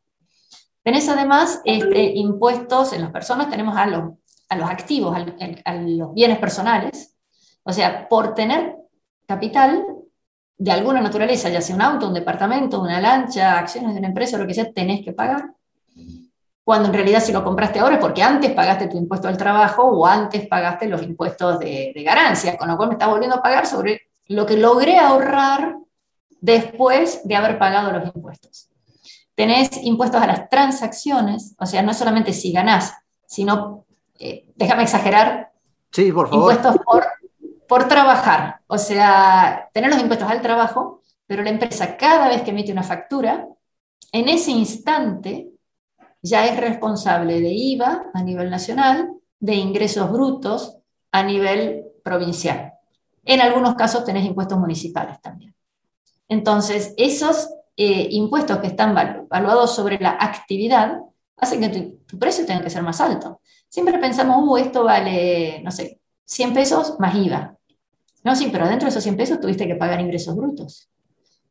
Tenés 0.84 1.08
además 1.10 1.62
este, 1.66 2.12
impuestos 2.16 2.94
en 2.94 3.02
las 3.02 3.12
personas, 3.12 3.50
tenemos 3.50 3.76
a 3.78 3.86
los, 3.86 4.14
a 4.50 4.56
los 4.56 4.70
activos, 4.70 5.18
a 5.66 5.74
los 5.74 6.14
bienes 6.14 6.38
personales. 6.38 7.15
O 7.68 7.74
sea, 7.74 8.08
por 8.08 8.34
tener 8.34 8.76
capital, 9.28 9.84
de 10.58 10.72
alguna 10.72 11.02
naturaleza, 11.02 11.50
ya 11.50 11.62
sea 11.62 11.76
un 11.76 11.82
auto, 11.82 12.08
un 12.08 12.14
departamento, 12.14 12.82
una 12.82 13.02
lancha, 13.02 13.60
acciones 13.60 13.94
de 13.94 14.00
una 14.00 14.08
empresa, 14.08 14.38
lo 14.38 14.48
que 14.48 14.54
sea, 14.54 14.72
tenés 14.72 15.04
que 15.04 15.12
pagar. 15.12 15.52
Cuando 16.64 16.88
en 16.88 16.94
realidad 16.94 17.20
si 17.20 17.32
lo 17.32 17.44
compraste 17.44 17.80
ahora 17.80 17.96
es 17.96 18.02
porque 18.02 18.24
antes 18.24 18.52
pagaste 18.52 18.88
tu 18.88 18.98
impuesto 18.98 19.28
al 19.28 19.38
trabajo 19.38 19.84
o 19.84 20.06
antes 20.06 20.48
pagaste 20.48 20.88
los 20.88 21.04
impuestos 21.04 21.60
de, 21.60 21.92
de 21.94 22.58
con 22.58 22.68
lo 22.68 22.78
cual 22.78 22.90
me 22.90 22.96
estás 22.96 23.10
volviendo 23.10 23.36
a 23.36 23.42
pagar 23.42 23.68
sobre 23.68 24.10
lo 24.28 24.46
que 24.46 24.58
logré 24.58 24.98
ahorrar 24.98 25.76
después 26.42 27.22
de 27.28 27.36
haber 27.36 27.60
pagado 27.60 27.92
los 27.92 28.16
impuestos. 28.16 28.70
Tenés 29.36 29.70
impuestos 29.84 30.22
a 30.22 30.28
las 30.28 30.50
transacciones, 30.50 31.56
o 31.60 31.66
sea, 31.66 31.82
no 31.82 31.94
solamente 31.94 32.32
si 32.32 32.52
ganás, 32.52 32.94
sino, 33.28 33.86
eh, 34.18 34.46
déjame 34.56 34.84
exagerar, 34.84 35.52
sí, 35.92 36.12
por 36.12 36.30
favor. 36.30 36.54
impuestos 36.54 36.84
por 36.84 37.06
por 37.68 37.88
trabajar, 37.88 38.62
o 38.68 38.78
sea, 38.78 39.70
tener 39.74 39.90
los 39.90 40.00
impuestos 40.00 40.30
al 40.30 40.42
trabajo, 40.42 41.02
pero 41.28 41.44
la 41.44 41.50
empresa 41.50 41.98
cada 41.98 42.30
vez 42.30 42.42
que 42.44 42.52
emite 42.52 42.72
una 42.72 42.84
factura, 42.84 43.48
en 44.12 44.30
ese 44.30 44.52
instante 44.52 45.50
ya 46.22 46.46
es 46.46 46.58
responsable 46.58 47.42
de 47.42 47.52
IVA 47.52 48.12
a 48.14 48.24
nivel 48.24 48.50
nacional, 48.50 49.10
de 49.40 49.56
ingresos 49.56 50.12
brutos 50.12 50.78
a 51.12 51.24
nivel 51.24 51.86
provincial. 52.04 52.74
En 53.24 53.42
algunos 53.42 53.76
casos 53.76 54.06
tenés 54.06 54.26
impuestos 54.26 54.58
municipales 54.58 55.20
también. 55.22 55.56
Entonces, 56.28 56.94
esos 56.98 57.50
eh, 57.78 58.08
impuestos 58.12 58.60
que 58.60 58.68
están 58.68 58.96
evaluados 58.98 59.76
sobre 59.76 60.00
la 60.00 60.18
actividad 60.20 61.00
hacen 61.38 61.60
que 61.60 61.70
tu, 61.70 61.98
tu, 62.06 62.18
precio 62.18 62.46
tenga 62.46 62.64
que 62.64 62.70
ser 62.70 62.84
más 62.84 63.02
alto. 63.02 63.42
Siempre 63.68 63.98
pensamos, 64.00 64.48
uh, 64.48 64.58
esto 64.58 64.84
vale, 64.84 65.62
no 65.64 65.72
sé, 65.72 66.00
100 66.26 66.54
pesos 66.54 66.96
más 67.00 67.16
IVA. 67.16 67.55
No, 68.26 68.36
sí, 68.36 68.50
pero 68.52 68.68
dentro 68.68 68.88
de 68.88 68.90
esos 68.90 69.04
100 69.04 69.18
pesos 69.18 69.40
tuviste 69.40 69.68
que 69.68 69.76
pagar 69.76 70.02
ingresos 70.02 70.36
brutos. 70.36 70.90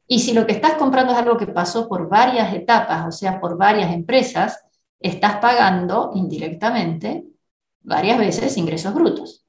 Y 0.08 0.18
si 0.18 0.32
lo 0.32 0.44
que 0.44 0.54
estás 0.54 0.74
comprando 0.74 1.12
es 1.12 1.18
algo 1.20 1.36
que 1.36 1.46
pasó 1.46 1.88
por 1.88 2.08
varias 2.08 2.52
etapas, 2.52 3.06
o 3.06 3.12
sea, 3.12 3.40
por 3.40 3.56
varias 3.56 3.92
empresas, 3.92 4.60
estás 4.98 5.36
pagando 5.36 6.10
indirectamente 6.14 7.24
varias 7.80 8.18
veces 8.18 8.56
ingresos 8.56 8.92
brutos. 8.92 9.44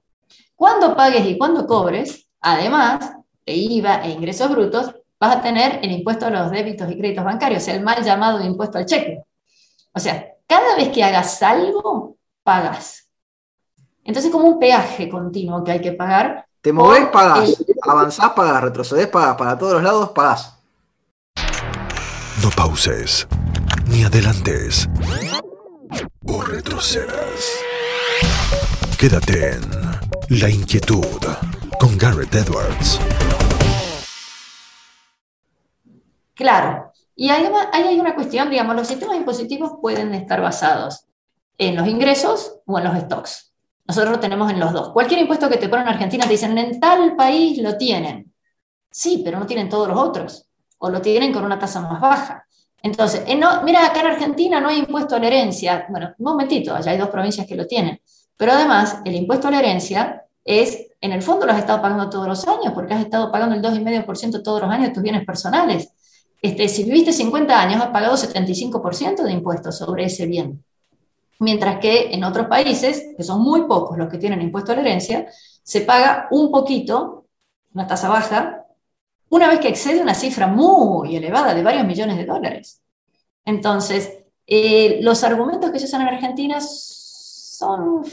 Cuando 0.55 0.95
pagues 0.95 1.25
y 1.25 1.35
cuando 1.35 1.65
cobres, 1.65 2.29
además 2.41 3.15
de 3.43 3.53
IVA 3.53 4.05
e 4.05 4.11
ingresos 4.11 4.49
brutos, 4.51 4.93
vas 5.19 5.37
a 5.37 5.41
tener 5.41 5.79
el 5.81 5.91
impuesto 5.91 6.27
a 6.27 6.29
los 6.29 6.51
débitos 6.51 6.91
y 6.91 6.97
créditos 6.97 7.25
bancarios, 7.25 7.67
el 7.67 7.81
mal 7.81 8.03
llamado 8.03 8.39
impuesto 8.43 8.77
al 8.77 8.85
cheque. 8.85 9.23
O 9.93 9.99
sea, 9.99 10.31
cada 10.45 10.75
vez 10.75 10.89
que 10.89 11.03
hagas 11.03 11.41
algo, 11.41 12.17
pagas. 12.43 13.09
Entonces, 14.03 14.31
como 14.31 14.47
un 14.47 14.59
peaje 14.59 15.09
continuo 15.09 15.63
que 15.63 15.71
hay 15.71 15.81
que 15.81 15.93
pagar 15.93 16.44
te 16.65 16.73
movés, 16.73 17.07
pagás. 17.09 17.63
Avanzás, 17.83 18.31
pagás. 18.31 18.63
Retrocedés, 18.63 19.05
pagás. 19.05 19.35
Para 19.37 19.55
todos 19.55 19.73
los 19.73 19.83
lados, 19.83 20.09
pagás. 20.09 20.57
No 22.41 22.49
pauses, 22.57 23.27
ni 23.85 24.03
adelantes, 24.03 24.89
o 26.25 26.41
retrocedas. 26.41 27.59
Quédate 28.97 29.51
en 29.51 29.61
La 30.41 30.49
Inquietud 30.49 31.05
con 31.79 31.99
Garrett 31.99 32.33
Edwards. 32.33 32.99
Claro. 36.33 36.91
Y 37.15 37.29
ahí 37.29 37.47
hay 37.73 37.99
una 37.99 38.15
cuestión, 38.15 38.49
digamos, 38.49 38.75
los 38.75 38.87
sistemas 38.87 39.17
impositivos 39.17 39.73
pueden 39.79 40.15
estar 40.15 40.41
basados 40.41 41.05
en 41.59 41.75
los 41.75 41.87
ingresos 41.87 42.57
o 42.65 42.79
en 42.79 42.85
los 42.85 42.97
stocks. 43.03 43.54
Nosotros 43.87 44.13
lo 44.13 44.19
tenemos 44.19 44.51
en 44.51 44.59
los 44.59 44.73
dos. 44.73 44.89
Cualquier 44.89 45.21
impuesto 45.21 45.49
que 45.49 45.57
te 45.57 45.69
ponen 45.69 45.87
en 45.87 45.93
Argentina 45.93 46.25
te 46.25 46.31
dicen, 46.31 46.57
en 46.57 46.79
tal 46.79 47.15
país 47.15 47.61
lo 47.61 47.77
tienen. 47.77 48.33
Sí, 48.89 49.21
pero 49.23 49.39
no 49.39 49.45
tienen 49.45 49.69
todos 49.69 49.87
los 49.87 49.97
otros. 49.97 50.47
O 50.79 50.89
lo 50.89 51.01
tienen 51.01 51.31
con 51.31 51.45
una 51.45 51.59
tasa 51.59 51.81
más 51.81 52.01
baja. 52.01 52.45
Entonces, 52.81 53.23
eh, 53.27 53.39
mira, 53.63 53.85
acá 53.85 54.01
en 54.01 54.07
Argentina 54.07 54.59
no 54.59 54.69
hay 54.69 54.79
impuesto 54.79 55.15
a 55.15 55.19
la 55.19 55.27
herencia. 55.27 55.85
Bueno, 55.89 56.13
un 56.17 56.23
momentito, 56.23 56.75
allá 56.75 56.91
hay 56.91 56.97
dos 56.97 57.09
provincias 57.09 57.47
que 57.47 57.55
lo 57.55 57.67
tienen. 57.67 57.99
Pero 58.37 58.51
además, 58.51 58.99
el 59.05 59.15
impuesto 59.15 59.47
a 59.47 59.51
la 59.51 59.59
herencia 59.59 60.25
es, 60.43 60.87
en 61.01 61.11
el 61.11 61.21
fondo 61.21 61.45
lo 61.45 61.51
has 61.51 61.59
estado 61.59 61.81
pagando 61.81 62.09
todos 62.09 62.27
los 62.27 62.47
años, 62.47 62.73
porque 62.73 62.93
has 62.93 63.01
estado 63.01 63.31
pagando 63.31 63.55
el 63.55 63.61
2,5% 63.61 64.43
todos 64.43 64.61
los 64.61 64.69
años 64.69 64.89
de 64.89 64.93
tus 64.93 65.03
bienes 65.03 65.25
personales. 65.25 65.89
Este, 66.41 66.67
si 66.67 66.83
viviste 66.83 67.13
50 67.13 67.59
años, 67.59 67.81
has 67.81 67.89
pagado 67.89 68.15
75% 68.17 69.23
de 69.23 69.31
impuestos 69.31 69.77
sobre 69.77 70.05
ese 70.05 70.25
bien. 70.25 70.63
Mientras 71.39 71.79
que 71.79 72.13
en 72.13 72.23
otros 72.23 72.47
países, 72.47 73.07
que 73.15 73.23
son 73.23 73.41
muy 73.41 73.63
pocos 73.63 73.97
los 73.97 74.09
que 74.09 74.17
tienen 74.17 74.41
impuesto 74.41 74.71
a 74.71 74.75
la 74.75 74.81
herencia, 74.81 75.27
se 75.63 75.81
paga 75.81 76.27
un 76.31 76.51
poquito, 76.51 77.25
una 77.73 77.87
tasa 77.87 78.07
baja, 78.07 78.65
una 79.29 79.49
vez 79.49 79.59
que 79.59 79.67
excede 79.67 80.01
una 80.01 80.13
cifra 80.13 80.47
muy 80.47 81.15
elevada 81.15 81.53
de 81.53 81.63
varios 81.63 81.85
millones 81.85 82.17
de 82.17 82.25
dólares. 82.25 82.81
Entonces, 83.43 84.19
eh, 84.47 84.99
los 85.01 85.23
argumentos 85.23 85.71
que 85.71 85.79
se 85.79 85.85
usan 85.85 86.01
en 86.01 86.07
Argentina 86.09 86.59
son, 86.61 88.03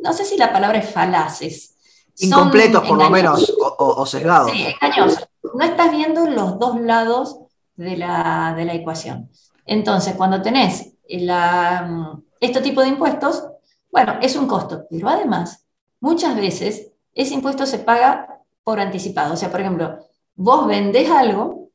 no 0.00 0.12
sé 0.12 0.24
si 0.24 0.36
la 0.36 0.52
palabra 0.52 0.78
es 0.78 0.90
falaces. 0.90 1.74
Incompletos, 2.18 2.86
por 2.86 2.98
lo 2.98 3.10
menos, 3.10 3.54
o, 3.78 4.04
sesgados. 4.04 4.50
Sí, 4.50 4.66
engañosos. 4.80 5.28
No 5.54 5.64
estás 5.64 5.90
viendo 5.90 6.26
los 6.26 6.58
dos 6.58 6.80
lados 6.80 7.38
de 7.76 7.96
la, 7.96 8.54
de 8.56 8.64
la 8.64 8.74
ecuación. 8.74 9.30
Entonces, 9.64 10.14
cuando 10.14 10.42
tenés 10.42 10.94
la, 11.08 12.18
este 12.40 12.60
tipo 12.60 12.80
de 12.82 12.88
impuestos, 12.88 13.44
bueno, 13.90 14.18
es 14.20 14.36
un 14.36 14.46
costo, 14.46 14.86
pero 14.90 15.08
además, 15.08 15.66
muchas 16.00 16.36
veces 16.36 16.92
ese 17.14 17.34
impuesto 17.34 17.66
se 17.66 17.78
paga 17.78 18.42
por 18.62 18.80
anticipado. 18.80 19.34
O 19.34 19.36
sea, 19.36 19.50
por 19.50 19.60
ejemplo, 19.60 19.98
vos 20.34 20.66
vendés 20.66 21.10
algo 21.10 21.70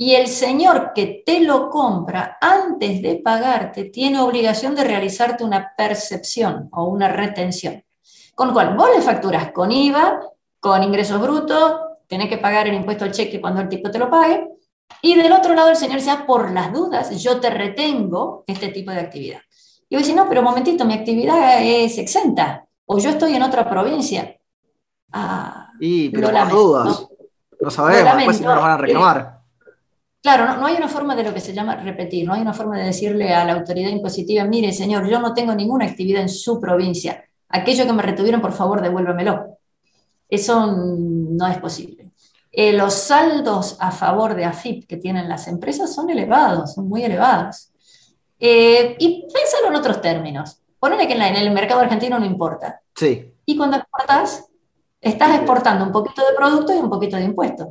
Y 0.00 0.14
el 0.14 0.28
señor 0.28 0.92
que 0.94 1.24
te 1.26 1.40
lo 1.40 1.70
compra 1.70 2.38
antes 2.40 3.02
de 3.02 3.16
pagarte 3.16 3.86
tiene 3.86 4.20
obligación 4.20 4.76
de 4.76 4.84
realizarte 4.84 5.42
una 5.42 5.72
percepción 5.76 6.68
o 6.70 6.84
una 6.84 7.08
retención. 7.08 7.82
Con 8.36 8.48
lo 8.48 8.54
cual, 8.54 8.76
vos 8.76 8.90
le 8.94 9.02
facturas 9.02 9.50
con 9.50 9.72
IVA, 9.72 10.20
con 10.60 10.84
ingresos 10.84 11.20
brutos, 11.20 11.80
tenés 12.06 12.28
que 12.28 12.38
pagar 12.38 12.68
el 12.68 12.74
impuesto 12.74 13.04
al 13.04 13.10
cheque 13.10 13.40
cuando 13.40 13.60
el 13.60 13.68
tipo 13.68 13.90
te 13.90 13.98
lo 13.98 14.08
pague. 14.08 14.46
Y 15.02 15.16
del 15.16 15.32
otro 15.32 15.54
lado, 15.54 15.70
el 15.70 15.76
señor 15.76 16.00
ah, 16.08 16.24
por 16.24 16.52
las 16.52 16.72
dudas, 16.72 17.10
yo 17.20 17.40
te 17.40 17.50
retengo 17.50 18.44
este 18.46 18.68
tipo 18.68 18.92
de 18.92 19.00
actividad. 19.00 19.40
Y 19.88 19.94
yo 19.94 19.98
dice, 20.00 20.14
no, 20.14 20.28
pero 20.28 20.40
un 20.40 20.46
momentito, 20.46 20.84
mi 20.84 20.94
actividad 20.94 21.62
es 21.62 21.98
exenta, 21.98 22.66
o 22.86 22.98
yo 22.98 23.10
estoy 23.10 23.34
en 23.34 23.42
otra 23.42 23.68
provincia. 23.68 24.36
Ah, 25.12 25.72
y, 25.80 26.10
pero 26.10 26.30
por 26.30 26.48
dudas. 26.50 27.06
No, 27.60 27.70
sabemos, 27.70 28.16
después 28.16 28.40
nos 28.40 28.60
van 28.60 28.70
a 28.70 28.76
reclamar. 28.76 29.38
Claro, 30.20 30.46
no, 30.46 30.56
no, 30.58 30.66
hay 30.66 30.76
una 30.76 30.88
forma 30.88 31.14
de 31.14 31.24
lo 31.24 31.32
que 31.32 31.40
se 31.40 31.54
llama 31.54 31.76
repetir, 31.76 32.26
no 32.26 32.34
hay 32.34 32.42
una 32.42 32.52
forma 32.52 32.76
de 32.76 32.86
decirle 32.86 33.32
a 33.32 33.44
la 33.44 33.54
autoridad 33.54 33.88
impositiva, 33.88 34.44
mire 34.44 34.72
señor, 34.72 35.08
yo 35.08 35.20
no 35.20 35.32
tengo 35.32 35.54
ninguna 35.54 35.86
actividad 35.86 36.22
en 36.22 36.28
su 36.28 36.60
provincia, 36.60 37.24
aquello 37.48 37.86
que 37.86 37.92
me 37.92 38.02
retuvieron, 38.02 38.40
por 38.40 38.52
favor, 38.52 38.82
devuélvemelo. 38.82 39.58
Eso 40.28 40.66
no 40.76 41.46
es 41.46 41.58
posible. 41.58 42.12
Eh, 42.50 42.72
los 42.72 42.94
saldos 42.94 43.76
a 43.80 43.90
favor 43.90 44.34
de 44.34 44.44
AFIP 44.44 44.86
que 44.86 44.96
tienen 44.96 45.28
las 45.28 45.48
empresas 45.48 45.94
son 45.94 46.10
elevados, 46.10 46.74
son 46.74 46.88
muy 46.88 47.04
elevados. 47.04 47.67
Eh, 48.38 48.96
y 48.98 49.28
pensalo 49.32 49.68
en 49.68 49.76
otros 49.76 50.00
términos. 50.00 50.60
Ponele 50.78 51.06
que 51.06 51.14
en, 51.14 51.22
en, 51.22 51.36
el 51.36 51.50
mercado 51.50 51.80
argentino 51.80 52.18
no 52.18 52.26
importa. 52.26 52.80
Sí. 52.94 53.34
Y 53.44 53.56
cuando 53.56 53.78
exportas, 53.78 54.48
estás 55.00 55.34
exportando 55.36 55.84
un 55.84 55.92
poquito 55.92 56.22
de 56.26 56.36
producto 56.36 56.74
y 56.74 56.78
un 56.78 56.90
poquito 56.90 57.16
de 57.16 57.24
impuestos. 57.24 57.68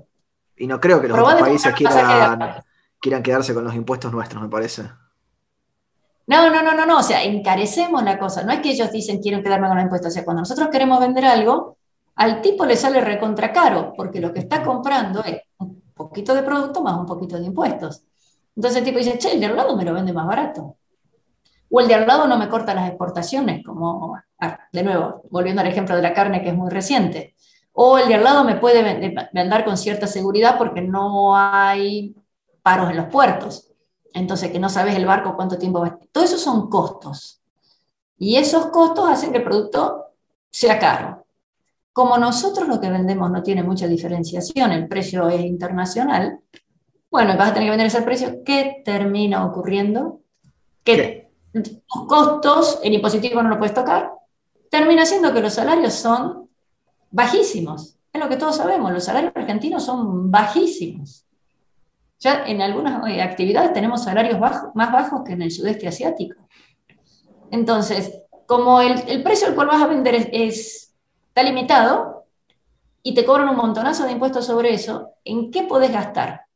Y 0.58 0.68
no 0.68 0.80
creo 0.80 1.00
que 1.00 1.08
los 1.08 1.20
otros 1.20 1.40
países 1.40 1.74
quieran, 1.74 2.64
quieran 3.00 3.24
quedarse 3.24 3.54
con 3.54 3.64
los 3.64 3.76
impuestos 3.76 4.12
nuestros, 4.12 4.42
me 4.42 4.50
parece. 4.50 4.84
No, 6.26 6.50
no, 6.50 6.62
no, 6.62 6.74
no, 6.74 6.86
no. 6.86 7.00
O 7.00 7.04
sea, 7.04 7.24
encarecemos 7.24 8.04
la 8.04 8.20
cosa. 8.20 8.44
No 8.44 8.52
es 8.52 8.60
que 8.60 8.72
ellos 8.72 8.92
dicen 8.92 9.22
quiero 9.22 9.42
quedarme 9.42 9.68
con 9.68 9.78
los 9.78 9.84
impuestos. 9.84 10.12
O 10.12 10.14
sea, 10.14 10.26
cuando 10.26 10.42
nosotros 10.42 10.68
queremos 10.70 11.00
vender 11.00 11.26
algo, 11.26 11.78
al 12.16 12.42
tipo 12.42 12.66
le 12.66 12.76
sale 12.76 13.00
recontra 13.00 13.54
caro, 13.54 13.94
porque 13.96 14.20
lo 14.20 14.34
que 14.34 14.40
está 14.40 14.64
comprando 14.64 15.24
es 15.24 15.42
un 15.60 15.82
poquito 15.94 16.34
de 16.34 16.44
producto 16.44 16.82
más 16.82 16.98
un 16.98 17.06
poquito 17.06 17.40
de 17.40 17.46
impuestos. 17.46 18.04
Entonces 18.58 18.80
el 18.80 18.86
tipo 18.86 18.98
dice, 18.98 19.20
che, 19.20 19.34
el 19.34 19.40
de 19.40 19.46
al 19.46 19.56
lado 19.56 19.78
me 19.78 19.86
lo 19.86 19.94
vende 19.94 20.12
más 20.12 20.26
barato. 20.26 20.78
O 21.70 21.80
el 21.80 21.88
de 21.88 21.94
al 21.94 22.08
lado 22.08 22.28
no 22.28 22.38
me 22.38 22.50
corta 22.50 22.74
las 22.74 22.88
exportaciones, 22.90 23.64
como, 23.64 24.18
ah, 24.40 24.60
de 24.74 24.84
nuevo, 24.84 25.22
volviendo 25.30 25.62
al 25.62 25.68
ejemplo 25.68 25.96
de 25.96 26.02
la 26.02 26.14
carne 26.14 26.42
que 26.42 26.50
es 26.50 26.56
muy 26.56 26.72
reciente. 26.72 27.36
O 27.74 28.00
el 28.00 28.08
de 28.08 28.16
al 28.16 28.24
lado 28.24 28.44
me 28.44 28.56
puede 28.56 28.82
vender 29.32 29.64
con 29.64 29.78
cierta 29.78 30.08
seguridad 30.08 30.58
porque 30.58 30.82
no 30.82 31.38
hay 31.38 32.16
paros 32.64 32.90
en 32.90 32.98
los 32.98 33.06
puertos. 33.08 33.72
Entonces, 34.12 34.52
que 34.52 34.60
no 34.60 34.70
sabes 34.70 34.96
el 34.96 35.06
barco 35.06 35.36
cuánto 35.36 35.60
tiempo 35.60 35.82
va. 35.82 36.00
Todo 36.12 36.24
eso 36.24 36.40
son 36.40 36.68
costos. 36.68 37.44
Y 38.18 38.38
esos 38.38 38.68
costos 38.68 39.08
hacen 39.08 39.32
que 39.32 39.38
el 39.38 39.44
producto 39.44 40.06
sea 40.50 40.80
caro. 40.80 41.28
Como 41.94 42.18
nosotros 42.18 42.68
lo 42.68 42.82
que 42.82 42.90
vendemos 42.90 43.30
no 43.30 43.44
tiene 43.44 43.62
mucha 43.62 43.88
diferenciación, 43.88 44.72
el 44.72 44.88
precio 44.88 45.30
es 45.30 45.42
internacional, 45.42 46.40
bueno, 47.10 47.38
vas 47.38 47.52
a 47.52 47.54
tener 47.54 47.68
que 47.68 47.72
vender 47.72 47.88
ese 47.88 48.02
precio. 48.02 48.44
¿Qué 48.44 48.82
termina 48.84 49.46
ocurriendo? 49.46 50.22
Que 50.84 51.30
los 51.54 51.82
costos, 52.08 52.80
el 52.84 52.94
impositivo 52.94 53.42
no 53.42 53.50
lo 53.50 53.58
puedes 53.58 53.74
tocar, 53.74 54.12
termina 54.70 55.06
siendo 55.06 55.34
que 55.34 55.42
los 55.42 55.54
salarios 55.54 55.94
son 55.94 56.50
bajísimos. 57.12 57.98
Es 58.12 58.22
lo 58.22 58.30
que 58.30 58.38
todos 58.38 58.58
sabemos, 58.58 58.92
los 58.92 59.04
salarios 59.04 59.34
argentinos 59.36 59.86
son 59.86 60.32
bajísimos. 60.32 61.26
Ya 62.20 62.46
en 62.48 62.62
algunas 62.62 63.08
eh, 63.10 63.22
actividades 63.22 63.74
tenemos 63.74 64.04
salarios 64.04 64.40
más 64.40 64.92
bajos 64.92 65.22
que 65.24 65.34
en 65.34 65.44
el 65.44 65.52
sudeste 65.52 65.88
asiático. 65.88 66.36
Entonces, 67.52 68.22
como 68.48 68.82
el, 68.82 69.22
precio 69.24 69.48
al 69.48 69.56
cual 69.56 69.68
vas 69.68 69.82
a 69.82 69.88
vender 69.88 70.16
es 70.32 70.96
está 71.28 71.44
limitado 71.44 72.26
y 73.04 73.14
te 73.14 73.24
cobran 73.24 73.50
un 73.50 73.58
montonazo 73.58 74.06
de 74.06 74.14
impuestos 74.14 74.48
sobre 74.48 74.74
eso, 74.74 75.12
¿en 75.24 75.52
qué 75.52 75.62
podés 75.64 75.92
gastar? 75.92 76.47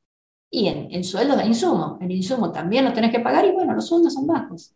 Y 0.54 0.68
en, 0.68 1.04
sueldos 1.04 1.38
de 1.38 1.46
insumo. 1.46 1.98
El 2.02 2.12
insumo 2.12 2.52
también 2.52 2.84
lo 2.84 2.94
tenés 2.94 3.12
que 3.12 3.22
pagar 3.22 3.46
y 3.46 3.52
bueno, 3.52 3.74
los 3.74 3.88
sueldos 3.88 4.14
son 4.14 4.28
bajos. 4.28 4.74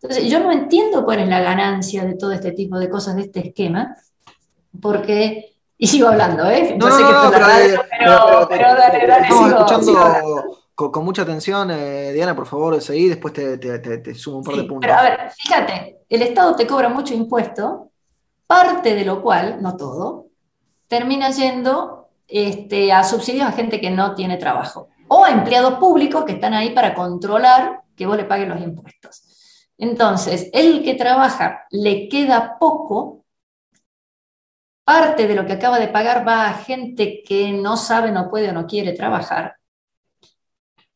Entonces, 0.00 0.28
yo 0.28 0.40
no 0.40 0.50
entiendo 0.50 1.04
cuál 1.04 1.20
es 1.20 1.28
la 1.28 1.40
ganancia 1.40 2.04
de 2.04 2.14
todo 2.14 2.32
este 2.32 2.52
tipo 2.52 2.78
de 2.78 2.88
cosas, 2.88 3.14
de 3.14 3.22
este 3.22 3.48
esquema, 3.48 3.94
porque, 4.80 5.54
y 5.76 5.86
sigo 5.86 6.08
hablando, 6.08 6.50
¿eh? 6.50 6.74
No, 6.78 6.88
no, 6.88 6.96
sé 6.96 7.02
no, 7.02 7.30
pero, 7.30 8.48
pero, 8.48 8.74
dale, 8.74 9.06
dale, 9.06 9.28
sigo, 9.28 9.46
escuchando 9.48 10.58
con, 10.74 11.04
mucha 11.04 11.22
atención, 11.22 11.70
eh, 11.70 12.10
Diana, 12.12 12.34
por 12.34 12.46
favor, 12.46 12.80
seguí, 12.80 13.08
después 13.08 13.34
te, 13.34 13.58
te, 13.58 13.78
te, 13.78 14.14
sumo 14.14 14.38
un 14.38 14.44
par 14.44 14.56
de 14.56 14.64
puntos. 14.64 14.80
Pero 14.80 14.94
a 14.94 15.02
ver, 15.02 15.30
fíjate, 15.30 15.98
el 16.08 16.22
Estado 16.22 16.56
te 16.56 16.66
cobra 16.66 16.88
mucho 16.88 17.14
impuesto 17.14 17.90
parte 18.46 18.94
de 18.94 19.04
lo 19.04 19.22
cual, 19.22 19.62
no 19.62 19.76
todo, 19.76 20.26
termina 20.88 21.30
yendo 21.30 22.08
este, 22.26 22.92
a 22.92 23.04
subsidios 23.04 23.46
a 23.46 23.52
gente 23.52 23.80
que 23.80 23.90
no 23.90 24.14
tiene 24.14 24.36
trabajo 24.36 24.88
o 25.14 25.26
a 25.26 25.30
empleados 25.30 25.74
públicos 25.74 26.24
que 26.24 26.32
están 26.32 26.54
ahí 26.54 26.70
para 26.70 26.94
controlar 26.94 27.82
que 27.94 28.06
vos 28.06 28.16
le 28.16 28.24
pagues 28.24 28.48
los 28.48 28.62
impuestos. 28.62 29.68
Entonces, 29.76 30.48
el 30.54 30.82
que 30.82 30.94
trabaja 30.94 31.66
le 31.70 32.08
queda 32.08 32.56
poco, 32.58 33.26
parte 34.84 35.28
de 35.28 35.34
lo 35.34 35.44
que 35.44 35.52
acaba 35.52 35.78
de 35.78 35.88
pagar 35.88 36.26
va 36.26 36.46
a 36.46 36.54
gente 36.54 37.22
que 37.26 37.52
no 37.52 37.76
sabe, 37.76 38.10
no 38.10 38.30
puede 38.30 38.48
o 38.48 38.52
no 38.54 38.66
quiere 38.66 38.92
trabajar. 38.92 39.56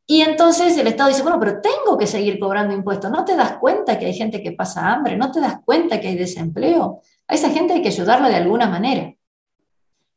Y 0.07 0.22
entonces 0.22 0.79
el 0.79 0.87
Estado 0.87 1.11
dice, 1.11 1.22
bueno, 1.22 1.38
pero 1.38 1.61
tengo 1.61 1.98
que 1.98 2.07
seguir 2.07 2.38
cobrando 2.38 2.72
impuestos. 2.72 3.11
¿No 3.11 3.22
te 3.22 3.37
das 3.37 3.59
cuenta 3.59 3.98
que 3.98 4.07
hay 4.07 4.14
gente 4.14 4.42
que 4.42 4.52
pasa 4.52 4.92
hambre? 4.92 5.16
¿No 5.18 5.31
te 5.31 5.40
das 5.40 5.59
cuenta 5.62 6.00
que 6.00 6.09
hay 6.09 6.16
desempleo? 6.16 7.02
A 7.29 7.35
esa 7.35 7.50
gente 7.50 7.74
hay 7.74 7.83
que 7.83 7.88
ayudarla 7.88 8.31
de 8.31 8.37
alguna 8.37 8.66
manera. 8.66 9.12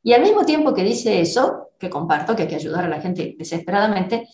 Y 0.03 0.13
al 0.13 0.21
mismo 0.21 0.45
tiempo 0.45 0.73
que 0.73 0.83
dice 0.83 1.19
eso, 1.21 1.69
que 1.77 1.89
comparto 1.89 2.35
que 2.35 2.43
hay 2.43 2.47
que 2.47 2.55
ayudar 2.55 2.85
a 2.85 2.89
la 2.89 3.01
gente 3.01 3.35
desesperadamente, 3.38 4.27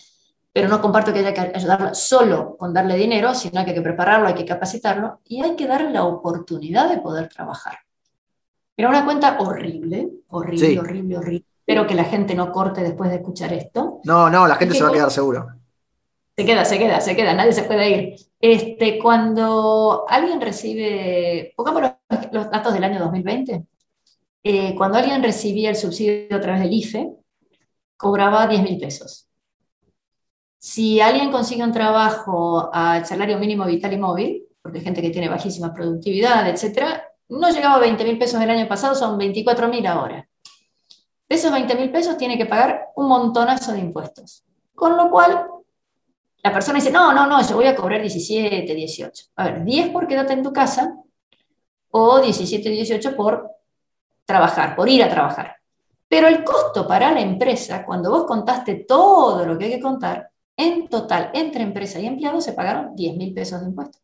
pero 0.51 0.69
no 0.69 0.81
comparto 0.81 1.11
que 1.11 1.19
haya 1.19 1.33
que 1.33 1.51
ayudarla 1.53 1.93
solo 1.93 2.55
con 2.57 2.73
darle 2.73 2.95
dinero, 2.95 3.35
sino 3.35 3.63
que 3.63 3.71
hay 3.71 3.75
que 3.75 3.81
prepararlo, 3.81 4.27
hay 4.27 4.35
que 4.35 4.45
capacitarlo 4.45 5.19
y 5.25 5.41
hay 5.41 5.55
que 5.55 5.67
darle 5.67 5.91
la 5.91 6.05
oportunidad 6.05 6.89
de 6.89 6.99
poder 6.99 7.27
trabajar. 7.27 7.79
Era 8.77 8.89
una 8.89 9.05
cuenta 9.05 9.37
horrible, 9.39 10.09
horrible, 10.29 10.79
horrible, 10.79 11.17
horrible. 11.17 11.45
Espero 11.59 11.87
que 11.87 11.95
la 11.95 12.03
gente 12.03 12.35
no 12.35 12.51
corte 12.51 12.81
después 12.81 13.09
de 13.09 13.17
escuchar 13.17 13.51
esto. 13.51 13.99
No, 14.03 14.29
no, 14.29 14.47
la 14.47 14.55
gente 14.55 14.75
se 14.75 14.83
va 14.83 14.89
a 14.89 14.93
quedar 14.93 15.11
seguro. 15.11 15.47
Se 16.37 16.45
queda, 16.45 16.65
se 16.65 16.77
queda, 16.77 17.01
se 17.01 17.15
queda, 17.15 17.33
nadie 17.33 17.53
se 17.53 17.63
puede 17.63 17.89
ir. 17.89 18.15
Este, 18.39 18.99
cuando 18.99 20.05
alguien 20.07 20.39
recibe, 20.41 21.53
pongamos 21.55 21.93
los, 22.31 22.51
datos 22.51 22.73
del 22.73 22.83
año 22.83 22.99
2020, 22.99 23.65
eh, 24.47 24.75
cuando 24.75 24.99
alguien 24.99 25.23
recibía 25.23 25.71
el 25.71 25.75
subsidio 25.75 26.37
a 26.37 26.39
través 26.39 26.61
del 26.61 26.71
IFE, 26.71 27.15
cobraba 27.97 28.45
10 28.45 28.61
mil 28.61 28.77
pesos. 28.77 29.27
Si 30.59 31.01
alguien 31.01 31.31
consigue 31.31 31.63
un 31.63 31.71
trabajo 31.71 32.69
al 32.71 33.03
salario 33.07 33.39
mínimo 33.39 33.65
vital 33.65 33.93
y 33.93 33.97
móvil, 33.97 34.43
porque 34.61 34.77
hay 34.77 34.83
gente 34.83 35.01
que 35.01 35.09
tiene 35.09 35.29
bajísima 35.29 35.73
productividad, 35.73 36.47
etc., 36.47 37.01
no 37.29 37.49
llegaba 37.49 37.77
a 37.77 37.79
20 37.79 38.03
mil 38.03 38.19
pesos 38.19 38.39
el 38.39 38.49
año 38.51 38.67
pasado, 38.67 38.93
son 38.93 39.17
24 39.17 39.67
mil 39.67 39.87
ahora. 39.87 40.27
De 41.27 41.35
esos 41.35 41.51
20 41.51 41.73
mil 41.73 41.91
pesos 41.91 42.15
tiene 42.15 42.37
que 42.37 42.45
pagar 42.45 42.89
un 42.95 43.07
montonazo 43.07 43.71
de 43.71 43.79
impuestos. 43.79 44.45
Con 44.75 44.95
lo 44.95 45.09
cual, 45.09 45.47
la 46.43 46.53
persona 46.53 46.77
dice, 46.77 46.91
no, 46.91 47.13
no, 47.13 47.25
no, 47.25 47.41
yo 47.41 47.55
voy 47.55 47.65
a 47.65 47.75
cobrar 47.75 47.99
17, 47.99 48.75
18. 48.75 49.25
A 49.37 49.45
ver, 49.45 49.63
10 49.63 49.89
por 49.89 50.05
quedarte 50.05 50.33
en 50.33 50.43
tu 50.43 50.53
casa 50.53 50.95
o 51.89 52.21
17, 52.21 52.69
18 52.69 53.15
por 53.15 53.54
trabajar, 54.25 54.75
por 54.75 54.89
ir 54.89 55.03
a 55.03 55.09
trabajar. 55.09 55.55
Pero 56.07 56.27
el 56.27 56.43
costo 56.43 56.87
para 56.87 57.11
la 57.11 57.21
empresa, 57.21 57.85
cuando 57.85 58.11
vos 58.11 58.25
contaste 58.25 58.85
todo 58.87 59.45
lo 59.45 59.57
que 59.57 59.65
hay 59.65 59.71
que 59.71 59.81
contar, 59.81 60.29
en 60.57 60.87
total, 60.87 61.31
entre 61.33 61.63
empresa 61.63 61.99
y 61.99 62.05
empleado, 62.05 62.39
se 62.41 62.53
pagaron 62.53 62.95
10 62.95 63.17
mil 63.17 63.33
pesos 63.33 63.61
de 63.61 63.67
impuestos. 63.67 64.01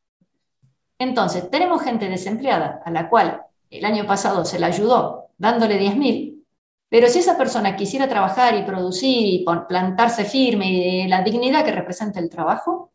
Entonces, 0.99 1.49
tenemos 1.49 1.81
gente 1.81 2.10
desempleada 2.10 2.81
a 2.86 2.91
la 2.91 3.10
cual 3.10 3.41
el 3.69 3.86
año 3.86 4.05
pasado 4.05 4.45
se 4.45 4.60
la 4.60 4.67
ayudó 4.67 5.29
dándole 5.38 5.77
10 5.77 5.95
mil, 5.95 6.45
pero 6.89 7.07
si 7.07 7.19
esa 7.19 7.38
persona 7.38 7.77
quisiera 7.77 8.10
trabajar 8.10 8.53
y 8.55 8.63
producir 8.63 9.25
y 9.25 9.45
plantarse 9.45 10.25
firme 10.25 10.69
y 10.69 11.07
la 11.07 11.23
dignidad 11.23 11.63
que 11.63 11.71
representa 11.71 12.19
el 12.19 12.29
trabajo, 12.29 12.91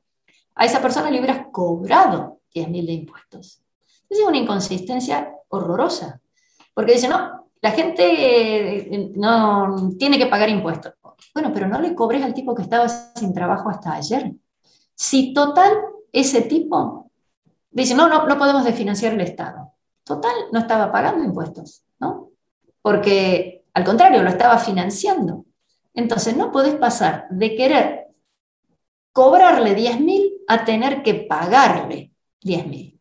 a 0.55 0.67
esa 0.67 0.83
persona 0.83 1.11
le 1.11 1.19
hubieras 1.19 1.47
cobrado 1.51 2.41
10.000 2.55 2.87
de 2.87 2.93
impuestos. 2.93 3.63
Es 4.09 4.21
una 4.21 4.37
inconsistencia 4.37 5.33
horrorosa, 5.49 6.21
porque 6.77 6.93
dice, 6.93 7.09
no, 7.09 7.49
la 7.63 7.71
gente 7.71 8.05
eh, 8.05 9.13
no 9.17 9.95
tiene 9.99 10.19
que 10.19 10.27
pagar 10.27 10.51
impuestos. 10.51 10.93
Bueno, 11.33 11.51
pero 11.55 11.67
no 11.69 11.81
le 11.81 11.95
cobres 11.95 12.23
al 12.23 12.35
tipo 12.35 12.55
que 12.55 12.61
estaba 12.61 12.87
sin 12.87 13.33
trabajo 13.33 13.71
hasta 13.71 13.95
ayer. 13.95 14.35
Si 14.95 15.33
total 15.33 15.73
ese 16.13 16.43
tipo 16.43 17.11
dice, 17.71 17.95
no, 17.95 18.09
no, 18.09 18.27
no 18.27 18.37
podemos 18.37 18.63
desfinanciar 18.63 19.15
el 19.15 19.23
Estado. 19.23 19.73
Total, 20.05 20.35
no 20.53 20.59
estaba 20.59 20.93
pagando 20.93 21.25
impuestos, 21.25 21.83
¿no? 21.99 22.29
Porque 22.83 23.65
al 23.73 23.85
contrario, 23.85 24.23
lo 24.23 24.29
estaba 24.29 24.59
financiando. 24.59 25.47
Entonces 25.95 26.37
no 26.37 26.53
podés 26.53 26.75
pasar 26.75 27.27
de 27.31 27.57
querer 27.57 28.09
cobrarle 29.13 29.75
10.000 29.75 30.45
a 30.47 30.67
tener 30.67 31.03
que 31.03 31.15
pagarle 31.15 32.13
10.000. 32.43 32.96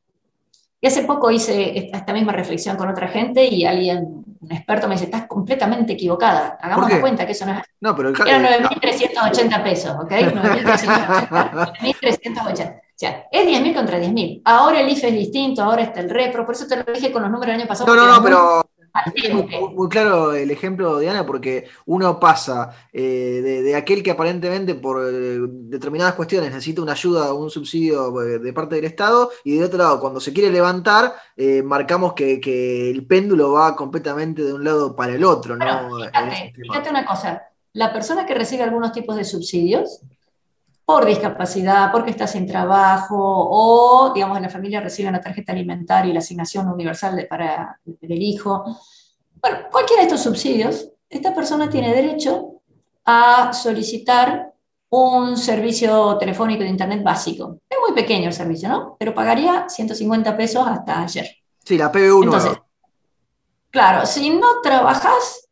Y 0.85 0.87
hace 0.87 1.01
poco 1.01 1.31
hice 1.31 1.89
esta, 1.91 2.13
misma 2.13 2.31
reflexión 2.31 2.77
con 2.77 2.87
otra 2.87 3.07
gente 3.07 3.43
y 3.43 3.65
alguien, 3.65 4.23
un 4.39 4.51
experto, 4.51 4.87
me 4.87 4.93
dice, 4.93 5.05
estás 5.05 5.25
completamente 5.25 5.93
equivocada. 5.93 6.59
Hagamos 6.61 6.93
cuenta 6.99 7.25
que 7.25 7.31
eso 7.31 7.47
no 7.47 7.53
es... 7.53 7.63
No, 7.81 7.95
pero 7.95 8.09
el... 8.09 8.27
Eran 8.27 8.43
9.380 8.43 9.63
pesos, 9.63 9.95
¿ok? 9.99 10.11
9.380. 10.11 12.51
O 12.51 12.55
sea, 12.93 13.25
es 13.31 13.47
10.000 13.47 13.73
contra 13.73 13.99
10.000. 13.99 14.43
Ahora 14.45 14.81
el 14.81 14.89
IFE 14.89 15.07
es 15.07 15.15
distinto, 15.15 15.63
ahora 15.63 15.81
está 15.81 16.01
el 16.01 16.09
repro, 16.11 16.45
por 16.45 16.53
eso 16.53 16.67
te 16.67 16.75
lo 16.75 16.83
dije 16.93 17.11
con 17.11 17.23
los 17.23 17.31
números 17.31 17.53
del 17.53 17.61
año 17.61 17.67
pasado. 17.67 17.95
No, 17.95 18.05
no, 18.05 18.17
no, 18.17 18.21
pero 18.21 18.69
muy, 19.73 19.89
claro 19.89 20.33
el 20.33 20.51
ejemplo, 20.51 20.99
Diana, 20.99 21.25
porque 21.25 21.67
uno 21.85 22.19
pasa 22.19 22.71
eh, 22.93 23.61
de, 23.63 23.75
aquel 23.75 24.01
que 24.01 24.11
aparentemente 24.11 24.75
por 24.75 25.03
eh, 25.03 25.39
determinadas 25.41 26.15
cuestiones 26.15 26.51
necesita 26.51 26.81
una 26.81 26.93
ayuda 26.93 27.33
o 27.33 27.43
un 27.43 27.49
subsidio 27.49 28.21
eh, 28.21 28.39
de 28.39 28.53
parte 28.53 28.75
del 28.75 28.85
Estado, 28.85 29.31
y 29.43 29.57
de 29.57 29.65
otro 29.65 29.77
lado, 29.77 29.99
cuando 29.99 30.19
se 30.19 30.33
quiere 30.33 30.51
levantar, 30.51 31.13
marcamos 31.63 32.13
que, 32.13 32.39
el 32.91 33.05
péndulo 33.05 33.53
va 33.53 33.75
completamente 33.75 34.43
de 34.43 34.53
un 34.53 34.63
lado 34.63 34.95
para 34.95 35.13
el 35.13 35.23
otro. 35.23 35.55
fíjate 35.55 36.89
una 36.89 37.05
cosa, 37.05 37.43
la 37.73 37.91
persona 37.91 38.25
que 38.25 38.33
recibe 38.33 38.63
algunos 38.63 38.93
tipos 38.93 39.15
de 39.17 39.25
subsidios, 39.25 40.01
por 40.85 41.05
discapacidad, 41.05 41.91
porque 41.91 42.11
está 42.11 42.27
sin 42.27 42.45
trabajo, 42.45 43.17
o, 43.17 44.13
digamos, 44.13 44.37
en 44.37 44.43
la 44.43 44.49
familia 44.49 44.81
recibe 44.81 45.09
una 45.09 45.19
tarjeta 45.19 45.51
alimentaria 45.51 46.11
y 46.11 46.13
la 46.13 46.19
asignación 46.19 46.69
universal 46.69 47.25
para 47.27 47.79
el 47.85 48.21
hijo. 48.21 48.63
Bueno, 49.41 49.57
cualquiera 49.71 50.03
de 50.03 50.07
estos 50.07 50.21
subsidios, 50.21 50.89
esta 51.09 51.33
persona 51.33 51.69
tiene 51.69 51.93
derecho 51.93 52.61
a 53.05 53.51
solicitar 53.51 54.53
un 54.89 55.37
servicio 55.37 56.17
telefónico 56.17 56.63
de 56.63 56.69
Internet 56.69 57.03
básico. 57.03 57.57
Es 57.67 57.77
muy 57.85 57.95
pequeño 57.95 58.27
el 58.27 58.33
servicio, 58.33 58.69
¿no? 58.69 58.95
Pero 58.99 59.13
pagaría 59.13 59.67
150 59.67 60.37
pesos 60.37 60.67
hasta 60.67 61.01
ayer. 61.01 61.27
Sí, 61.63 61.77
la 61.77 61.91
PB1. 61.91 62.23
Entonces, 62.23 62.57
claro, 63.71 64.05
si 64.05 64.29
no 64.29 64.61
trabajas, 64.61 65.49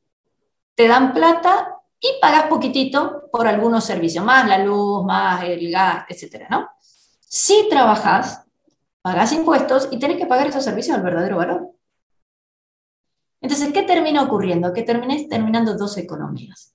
te 0.76 0.88
dan 0.88 1.14
plata 1.14 1.73
y 2.04 2.20
pagas 2.20 2.48
poquitito 2.48 3.30
por 3.32 3.48
algunos 3.48 3.86
servicios, 3.86 4.26
más 4.26 4.46
la 4.46 4.58
luz, 4.58 5.06
más 5.06 5.42
el 5.46 5.72
gas, 5.72 6.06
etcétera, 6.10 6.48
¿no? 6.50 6.68
Si 7.22 7.70
trabajas, 7.70 8.44
pagas 9.02 9.32
impuestos 9.32 9.88
y 9.90 9.98
tienes 9.98 10.18
que 10.18 10.26
pagar 10.26 10.48
esos 10.48 10.66
servicios 10.66 10.98
al 10.98 11.04
verdadero 11.04 11.38
valor. 11.38 11.72
Entonces, 13.40 13.72
¿qué 13.72 13.84
termina 13.84 14.22
ocurriendo? 14.22 14.74
Que 14.74 14.84
termines 14.84 15.30
terminando 15.30 15.78
dos 15.78 15.98
economías. 15.98 16.74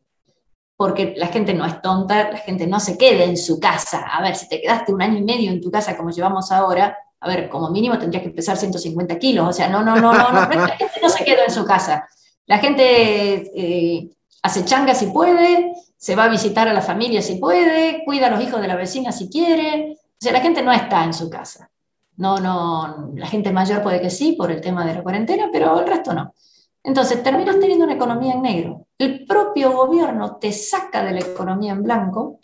Porque 0.78 1.12
la 1.18 1.26
gente 1.26 1.52
no 1.52 1.66
es 1.66 1.82
tonta, 1.82 2.30
la 2.30 2.38
gente 2.38 2.66
no 2.66 2.80
se 2.80 2.96
queda 2.96 3.24
en 3.24 3.36
su 3.36 3.60
casa. 3.60 4.06
A 4.06 4.22
ver, 4.22 4.34
si 4.34 4.48
te 4.48 4.62
quedaste 4.62 4.94
un 4.94 5.02
año 5.02 5.18
y 5.18 5.24
medio 5.24 5.50
en 5.50 5.60
tu 5.60 5.70
casa 5.70 5.94
como 5.94 6.10
llevamos 6.10 6.50
ahora, 6.52 6.96
a 7.20 7.28
ver, 7.28 7.50
como 7.50 7.68
mínimo 7.68 7.98
tendrías 7.98 8.22
que 8.22 8.30
pesar 8.30 8.56
150 8.56 9.18
kilos. 9.18 9.46
O 9.46 9.52
sea, 9.52 9.68
no, 9.68 9.82
no, 9.82 9.94
no, 9.96 10.12
no, 10.14 10.30
no, 10.32 10.48
la 10.48 10.76
gente 10.76 11.00
no 11.02 11.10
se 11.10 11.22
queda 11.22 11.44
en 11.44 11.52
su 11.52 11.66
casa. 11.66 12.08
La 12.46 12.58
gente 12.58 13.52
eh, 13.54 14.10
hace 14.42 14.64
changa 14.64 14.94
si 14.94 15.06
puede, 15.06 15.72
se 15.96 16.16
va 16.16 16.24
a 16.24 16.28
visitar 16.28 16.68
a 16.68 16.72
la 16.72 16.80
familia 16.80 17.22
si 17.22 17.36
puede, 17.36 18.04
cuida 18.04 18.28
a 18.28 18.30
los 18.30 18.42
hijos 18.42 18.60
de 18.60 18.68
la 18.68 18.76
vecina 18.76 19.12
si 19.12 19.28
quiere. 19.28 19.92
O 19.92 20.20
sea, 20.20 20.32
la 20.32 20.40
gente 20.40 20.62
no 20.62 20.72
está 20.72 21.04
en 21.04 21.14
su 21.14 21.28
casa. 21.28 21.70
No, 22.16 22.38
no, 22.38 23.12
la 23.14 23.26
gente 23.26 23.52
mayor 23.52 23.82
puede 23.82 24.00
que 24.00 24.10
sí 24.10 24.32
por 24.32 24.50
el 24.50 24.60
tema 24.60 24.84
de 24.84 24.94
la 24.94 25.02
cuarentena, 25.02 25.48
pero 25.52 25.78
el 25.78 25.86
resto 25.86 26.12
no. 26.12 26.34
Entonces, 26.82 27.22
terminas 27.22 27.60
teniendo 27.60 27.84
una 27.84 27.94
economía 27.94 28.34
en 28.34 28.42
negro. 28.42 28.86
El 28.96 29.26
propio 29.26 29.72
gobierno 29.72 30.36
te 30.36 30.52
saca 30.52 31.04
de 31.04 31.12
la 31.12 31.20
economía 31.20 31.72
en 31.72 31.82
blanco 31.82 32.40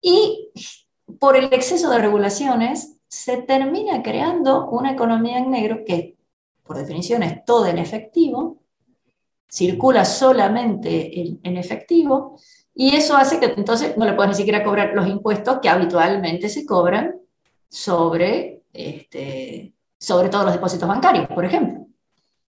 y 0.00 0.50
por 1.18 1.36
el 1.36 1.46
exceso 1.52 1.90
de 1.90 1.98
regulaciones 1.98 2.96
se 3.06 3.42
termina 3.42 4.02
creando 4.02 4.68
una 4.70 4.92
economía 4.92 5.38
en 5.38 5.50
negro 5.50 5.84
que, 5.86 6.16
por 6.64 6.76
definición, 6.76 7.22
es 7.22 7.44
todo 7.44 7.66
en 7.66 7.78
efectivo, 7.78 8.58
circula 9.54 10.04
solamente 10.04 11.38
en, 11.42 11.56
efectivo 11.56 12.36
y 12.74 12.96
eso 12.96 13.16
hace 13.16 13.38
que 13.38 13.46
entonces 13.46 13.96
no 13.96 14.04
le 14.04 14.14
puedes 14.14 14.30
ni 14.30 14.36
siquiera 14.36 14.64
cobrar 14.64 14.92
los 14.94 15.06
impuestos 15.06 15.60
que 15.62 15.68
habitualmente 15.68 16.48
se 16.48 16.66
cobran 16.66 17.14
sobre, 17.68 18.62
este, 18.72 19.72
sobre 19.96 20.28
todos 20.28 20.46
los 20.46 20.54
depósitos 20.54 20.88
bancarios, 20.88 21.28
por 21.28 21.44
ejemplo. 21.44 21.86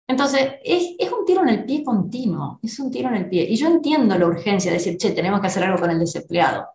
Entonces, 0.07 0.53
es, 0.63 0.95
es, 0.99 1.11
un 1.11 1.25
tiro 1.25 1.43
en 1.43 1.49
el 1.49 1.65
pie 1.65 1.83
continuo, 1.83 2.61
es 2.63 2.79
un 2.79 2.93
tiro 2.93 3.09
en 3.09 3.17
el 3.17 3.29
pie. 3.29 3.45
Y 3.49 3.57
yo 3.57 3.67
entiendo 3.67 4.17
la 4.17 4.27
urgencia 4.27 4.71
de 4.71 4.77
decir, 4.77 4.97
che, 4.97 5.11
tenemos 5.11 5.41
que 5.41 5.49
hacer 5.49 5.65
algo 5.65 5.81
con 5.81 5.91
el 5.91 5.99
desempleado. 5.99 6.69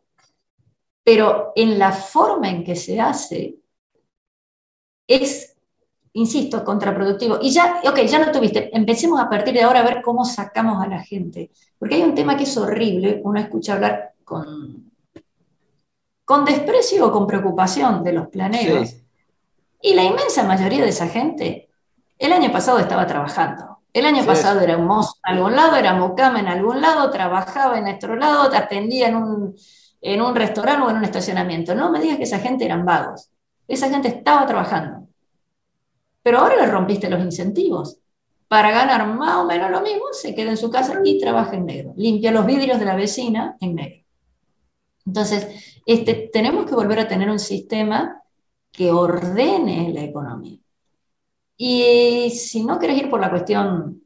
Pero 1.03 1.53
en 1.55 1.79
la 1.79 1.91
forma 1.93 2.49
en 2.49 2.63
que 2.63 2.75
se 2.75 2.99
hace, 2.99 3.55
es 5.08 5.49
insisto, 6.13 6.63
contraproductivo. 6.63 7.39
Y 7.41 7.52
ya, 7.52 7.82
ok, 7.86 8.00
ya 8.02 8.19
lo 8.19 8.32
tuviste, 8.32 8.76
empecemos 8.76 9.19
a 9.19 9.30
partir 9.30 9.54
de 9.54 9.63
ahora 9.63 9.82
a 9.82 9.84
ver 9.84 10.02
cómo 10.02 10.26
sacamos 10.26 10.84
a 10.84 10.88
la 10.88 11.02
gente. 11.02 11.52
Porque 11.78 11.95
hay 11.95 12.02
un 12.02 12.15
tema 12.15 12.36
que 12.36 12.43
es 12.43 12.58
horrible, 12.58 13.22
uno 13.24 13.39
escucha 13.39 13.74
hablar 13.74 14.13
con, 14.24 14.91
con 16.26 16.45
desprecio 16.45 17.08
o 17.08 17.12
con 17.12 17.28
preocupación 17.28 18.04
de 18.04 18.13
los 18.13 18.28
planeros. 18.28 18.95
Y 19.82 19.93
la 19.93 20.04
inmensa 20.04 20.43
mayoría 20.43 20.84
de 20.84 20.89
esa 20.89 21.08
gente, 21.08 21.69
el 22.17 22.34
año 22.34 22.52
pasado 22.52 22.80
estaba 22.80 23.08
trabajando. 23.08 23.80
El 23.91 24.06
año 24.06 24.24
pasado 24.24 24.60
era 24.60 24.78
un 24.78 24.86
mozo 24.86 25.15
en 25.26 25.38
algún 25.38 25.56
lado, 25.56 25.76
era 25.76 25.93
mocama 25.93 26.39
en 26.39 26.48
algún 26.48 26.80
lado, 26.80 27.10
trabajaba 27.10 27.80
en 27.80 27.88
otro 27.88 28.15
lado, 28.15 28.56
atendía 28.56 29.08
en 29.08 29.15
un, 29.15 29.56
en 30.02 30.22
un 30.22 30.36
restaurante 30.36 30.86
o 30.86 30.89
en 30.91 30.98
un 30.98 31.04
estacionamiento. 31.04 31.74
No 31.74 31.89
me 31.89 32.00
digas 32.00 32.17
que 32.17 32.24
esa 32.24 32.39
gente 32.39 32.65
eran 32.65 32.86
vagos. 32.86 33.32
Esa 33.67 33.89
gente 33.89 34.10
estaba 34.10 34.45
trabajando. 34.45 34.99
Pero 36.21 36.39
ahora 36.39 36.55
le 36.58 36.71
rompiste 36.71 37.10
los 37.10 37.21
incentivos. 37.21 37.97
Para 38.47 38.71
ganar 38.71 39.08
más 39.08 39.36
o 39.38 39.45
menos 39.45 39.69
lo 39.69 39.82
mismo, 39.82 40.05
se 40.12 40.34
queda 40.34 40.49
en 40.49 40.58
su 40.58 40.71
casa 40.71 40.99
y 41.03 41.19
trabaja 41.19 41.55
en 41.55 41.65
negro. 41.65 41.93
Limpia 41.95 42.32
los 42.32 42.45
vidrios 42.45 42.79
de 42.79 42.86
la 42.86 42.95
vecina 42.95 43.55
en 43.62 43.75
negro. 43.75 44.03
Entonces, 45.05 45.79
este, 45.86 46.29
tenemos 46.34 46.65
que 46.65 46.75
volver 46.75 46.99
a 46.99 47.08
tener 47.08 47.29
un 47.29 47.39
sistema 47.39 48.21
que 48.71 48.91
ordene 48.91 49.91
la 49.93 50.03
economía. 50.03 50.60
Y 51.58 52.29
si 52.32 52.63
no 52.63 52.79
querés 52.79 52.97
ir 52.97 53.10
por 53.10 53.19
la 53.19 53.29
cuestión 53.29 54.01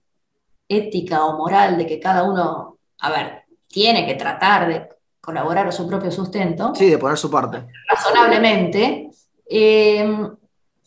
ética 0.68 1.26
o 1.26 1.38
moral 1.38 1.78
de 1.78 1.86
que 1.86 2.00
cada 2.00 2.24
uno, 2.24 2.80
a 3.00 3.10
ver, 3.12 3.44
tiene 3.68 4.06
que 4.06 4.16
tratar 4.16 4.68
de 4.68 4.90
colaborar 5.22 5.68
a 5.68 5.72
su 5.72 5.88
propio 5.88 6.12
sustento. 6.12 6.74
Sí, 6.76 6.90
de 6.90 6.98
poner 6.98 7.18
su 7.18 7.30
parte. 7.30 7.66
Razonablemente. 7.88 9.10
Eh, 9.46 10.30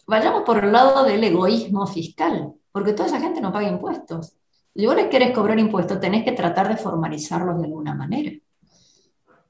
vayamos 0.06 0.42
por 0.42 0.64
el 0.64 0.72
lado 0.72 1.04
del 1.04 1.22
egoísmo 1.24 1.86
fiscal, 1.86 2.54
porque 2.72 2.92
toda 2.92 3.08
esa 3.08 3.20
gente 3.20 3.40
no 3.40 3.52
paga 3.52 3.68
impuestos. 3.68 4.36
Si 4.74 4.86
vos 4.86 4.94
les 4.94 5.08
querés 5.08 5.32
cobrar 5.32 5.58
impuestos, 5.58 6.00
tenés 6.00 6.24
que 6.24 6.32
tratar 6.32 6.68
de 6.68 6.76
formalizarlos 6.76 7.58
de 7.58 7.64
alguna 7.64 7.94
manera. 7.94 8.32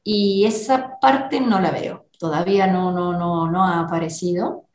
Y 0.05 0.45
esa 0.45 0.99
parte 1.01 1.41
no 1.41 1.61
la 1.61 1.73
veo, 1.73 2.07
todavía 2.19 2.67
no, 2.69 2.93
no, 2.93 3.13
no, 3.13 3.51
no 3.51 3.65
ha 3.65 3.81
aparecido. 3.81 4.67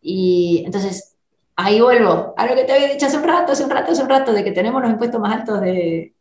Y 0.00 0.62
entonces, 0.64 1.16
ahí 1.56 1.80
vuelvo 1.80 2.34
a 2.36 2.46
lo 2.46 2.54
que 2.54 2.64
te 2.64 2.72
había 2.72 2.88
dicho 2.88 3.06
hace 3.06 3.18
un 3.18 3.24
rato, 3.24 3.52
hace 3.52 3.64
un 3.64 3.70
rato, 3.70 3.92
hace 3.92 4.02
un 4.02 4.08
rato, 4.08 4.32
de 4.32 4.44
que 4.44 4.52
tenemos 4.52 4.80
los 4.80 4.92
impuestos 4.92 5.20
más 5.20 5.34
altos 5.34 5.60
de, 5.60 6.14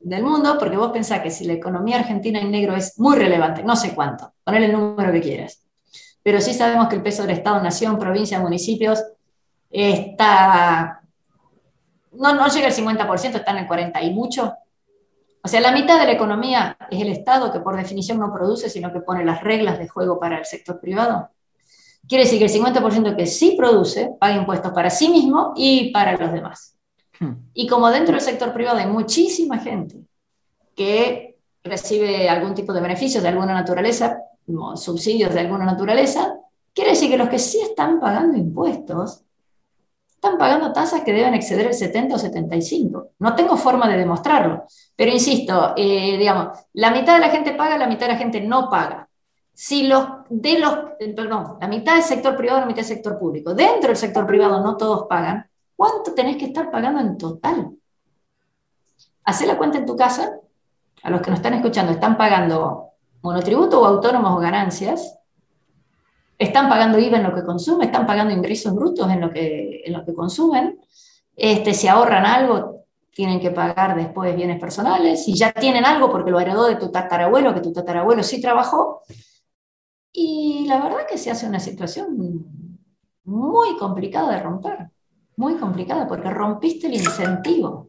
del 0.00 0.22
mundo, 0.22 0.56
porque 0.58 0.76
vos 0.76 0.92
pensás 0.92 1.20
que 1.20 1.30
si 1.30 1.44
la 1.44 1.54
economía 1.54 1.98
argentina 1.98 2.40
en 2.40 2.50
negro 2.50 2.76
es 2.76 2.98
muy 2.98 3.16
relevante, 3.16 3.62
no 3.64 3.76
sé 3.76 3.94
cuánto, 3.94 4.32
ponle 4.44 4.66
el 4.66 4.72
número 4.72 5.12
que 5.12 5.20
quieras, 5.20 5.62
pero 6.28 6.42
sí 6.42 6.52
sabemos 6.52 6.88
que 6.88 6.96
el 6.96 7.02
peso 7.02 7.22
del 7.22 7.30
Estado, 7.30 7.58
nación, 7.62 7.98
provincia, 7.98 8.38
municipios 8.38 9.02
está, 9.70 11.00
no, 12.12 12.34
no 12.34 12.46
llega 12.48 12.66
al 12.66 12.74
50%, 12.74 13.36
está 13.36 13.52
en 13.52 13.56
el 13.56 13.66
40 13.66 14.02
y 14.02 14.12
mucho. 14.12 14.52
O 15.42 15.48
sea, 15.48 15.62
la 15.62 15.72
mitad 15.72 15.98
de 15.98 16.04
la 16.04 16.12
economía 16.12 16.76
es 16.90 17.00
el 17.00 17.08
Estado 17.08 17.50
que 17.50 17.60
por 17.60 17.78
definición 17.78 18.18
no 18.18 18.30
produce, 18.30 18.68
sino 18.68 18.92
que 18.92 19.00
pone 19.00 19.24
las 19.24 19.42
reglas 19.42 19.78
de 19.78 19.88
juego 19.88 20.20
para 20.20 20.38
el 20.38 20.44
sector 20.44 20.78
privado. 20.78 21.30
Quiere 22.06 22.24
decir 22.24 22.38
que 22.38 22.44
el 22.44 22.62
50% 22.62 23.16
que 23.16 23.24
sí 23.24 23.54
produce 23.56 24.10
paga 24.20 24.36
impuestos 24.36 24.72
para 24.72 24.90
sí 24.90 25.08
mismo 25.08 25.54
y 25.56 25.90
para 25.92 26.14
los 26.14 26.30
demás. 26.30 26.76
Hmm. 27.18 27.36
Y 27.54 27.66
como 27.66 27.88
dentro 27.88 28.12
del 28.12 28.20
sector 28.20 28.52
privado 28.52 28.76
hay 28.76 28.86
muchísima 28.86 29.60
gente 29.60 29.96
que 30.76 31.38
recibe 31.64 32.28
algún 32.28 32.52
tipo 32.52 32.74
de 32.74 32.82
beneficios 32.82 33.22
de 33.22 33.30
alguna 33.30 33.54
naturaleza, 33.54 34.27
subsidios 34.74 35.32
de 35.34 35.40
alguna 35.40 35.64
naturaleza, 35.64 36.38
quiere 36.74 36.90
decir 36.90 37.10
que 37.10 37.18
los 37.18 37.28
que 37.28 37.38
sí 37.38 37.60
están 37.60 38.00
pagando 38.00 38.36
impuestos 38.36 39.24
están 40.18 40.36
pagando 40.36 40.72
tasas 40.72 41.02
que 41.02 41.12
deben 41.12 41.34
exceder 41.34 41.68
el 41.68 41.74
70 41.74 42.16
o 42.16 42.18
75. 42.18 43.10
No 43.20 43.36
tengo 43.36 43.56
forma 43.56 43.88
de 43.88 43.98
demostrarlo, 43.98 44.64
pero 44.96 45.12
insisto, 45.12 45.74
eh, 45.76 46.16
digamos, 46.18 46.58
la 46.72 46.90
mitad 46.90 47.14
de 47.14 47.20
la 47.20 47.30
gente 47.30 47.52
paga, 47.52 47.78
la 47.78 47.86
mitad 47.86 48.06
de 48.06 48.14
la 48.14 48.18
gente 48.18 48.40
no 48.40 48.68
paga. 48.68 49.08
Si 49.54 49.84
los 49.84 50.04
de 50.28 50.58
los, 50.58 50.76
perdón, 50.98 51.58
la 51.60 51.68
mitad 51.68 51.94
del 51.94 52.02
sector 52.02 52.36
privado, 52.36 52.60
la 52.60 52.66
mitad 52.66 52.78
del 52.78 52.96
sector 52.96 53.16
público, 53.16 53.54
dentro 53.54 53.88
del 53.88 53.96
sector 53.96 54.26
privado 54.26 54.60
no 54.60 54.76
todos 54.76 55.06
pagan, 55.08 55.48
¿cuánto 55.76 56.14
tenés 56.14 56.36
que 56.36 56.46
estar 56.46 56.68
pagando 56.70 57.00
en 57.00 57.16
total? 57.16 57.70
Hacé 59.22 59.46
la 59.46 59.56
cuenta 59.56 59.78
en 59.78 59.86
tu 59.86 59.96
casa 59.96 60.40
a 61.02 61.10
los 61.10 61.20
que 61.20 61.30
nos 61.30 61.38
están 61.38 61.54
escuchando, 61.54 61.92
están 61.92 62.16
pagando 62.16 62.87
monotributo 63.22 63.80
o 63.80 63.84
autónomos 63.84 64.36
o 64.36 64.40
ganancias, 64.40 65.18
están 66.38 66.68
pagando 66.68 66.98
IVA 66.98 67.18
en 67.18 67.24
lo 67.24 67.34
que 67.34 67.44
consumen, 67.44 67.88
están 67.88 68.06
pagando 68.06 68.32
ingresos 68.32 68.74
brutos 68.74 69.10
en 69.10 69.20
lo 69.20 69.30
que, 69.30 69.82
en 69.84 69.92
lo 69.92 70.04
que 70.04 70.14
consumen, 70.14 70.80
este, 71.34 71.74
si 71.74 71.88
ahorran 71.88 72.24
algo, 72.24 72.84
tienen 73.12 73.40
que 73.40 73.50
pagar 73.50 73.96
después 73.96 74.36
bienes 74.36 74.60
personales, 74.60 75.24
si 75.24 75.34
ya 75.34 75.52
tienen 75.52 75.84
algo 75.84 76.10
porque 76.10 76.30
lo 76.30 76.38
heredó 76.38 76.66
de 76.66 76.76
tu 76.76 76.90
tatarabuelo, 76.90 77.52
que 77.52 77.60
tu 77.60 77.72
tatarabuelo 77.72 78.22
sí 78.22 78.40
trabajó, 78.40 79.02
y 80.12 80.66
la 80.68 80.80
verdad 80.80 81.06
que 81.08 81.18
se 81.18 81.30
hace 81.30 81.46
una 81.46 81.60
situación 81.60 82.16
muy 83.24 83.76
complicada 83.76 84.32
de 84.32 84.40
romper, 84.40 84.90
muy 85.36 85.56
complicada, 85.56 86.06
porque 86.06 86.30
rompiste 86.30 86.86
el 86.86 86.94
incentivo. 86.94 87.87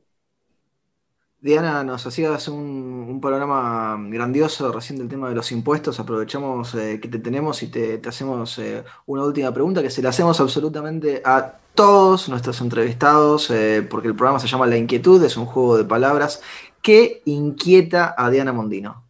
Diana, 1.41 1.85
nos 1.85 2.05
hacías 2.05 2.49
un, 2.49 3.05
un, 3.07 3.21
programa 3.21 3.97
grandioso 4.09 4.73
recién 4.73 4.99
del 4.99 5.07
tema 5.07 5.29
de 5.29 5.35
los 5.35 5.53
impuestos. 5.53 5.97
Aprovechamos 5.97 6.75
eh, 6.75 6.99
que 7.01 7.07
te 7.07 7.17
tenemos 7.17 7.63
y 7.63 7.67
te, 7.67 8.01
hacemos 8.05 8.59
eh, 8.59 8.83
una 9.05 9.23
última 9.23 9.53
pregunta 9.53 9.81
que 9.81 9.89
se 9.89 10.01
la 10.01 10.09
hacemos 10.09 10.41
absolutamente 10.41 11.21
a 11.23 11.53
todos 11.73 12.27
nuestros 12.27 12.59
entrevistados, 12.59 13.49
eh, 13.51 13.87
porque 13.89 14.09
el 14.09 14.15
programa 14.15 14.39
se 14.39 14.47
llama 14.47 14.67
La 14.67 14.75
Inquietud, 14.75 15.23
es 15.23 15.37
un 15.37 15.45
juego 15.45 15.77
de 15.77 15.85
palabras. 15.85 16.41
¿Qué 16.81 17.21
inquieta 17.23 18.15
a 18.17 18.29
Diana 18.29 18.51
Mondino? 18.51 19.05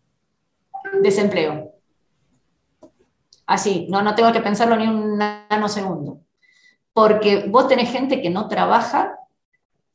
Desempleo. 1.02 1.72
Así, 3.48 3.88
no, 3.90 4.04
no 4.04 4.14
tengo 4.14 4.32
que 4.32 4.42
pensarlo 4.42 4.76
ni 4.76 4.86
un 4.86 5.18
nanosegundo. 5.18 6.20
Porque 6.94 7.46
vos 7.48 7.68
tenés 7.68 7.90
gente 7.90 8.22
que 8.22 8.30
no 8.30 8.48
trabaja, 8.48 9.16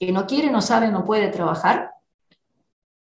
que 0.01 0.11
no 0.11 0.27
quiere, 0.27 0.51
no 0.51 0.61
sabe, 0.61 0.89
no 0.89 1.05
puede 1.05 1.29
trabajar 1.29 1.94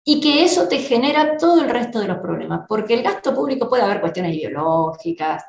y 0.07 0.21
que 0.21 0.43
eso 0.43 0.67
te 0.67 0.77
genera 0.77 1.35
todo 1.35 1.61
el 1.61 1.69
resto 1.69 1.99
de 1.99 2.07
los 2.07 2.19
problemas, 2.19 2.61
porque 2.69 2.93
el 2.93 3.01
gasto 3.01 3.33
público 3.33 3.67
puede 3.67 3.83
haber 3.83 3.99
cuestiones 3.99 4.35
ideológicas, 4.35 5.43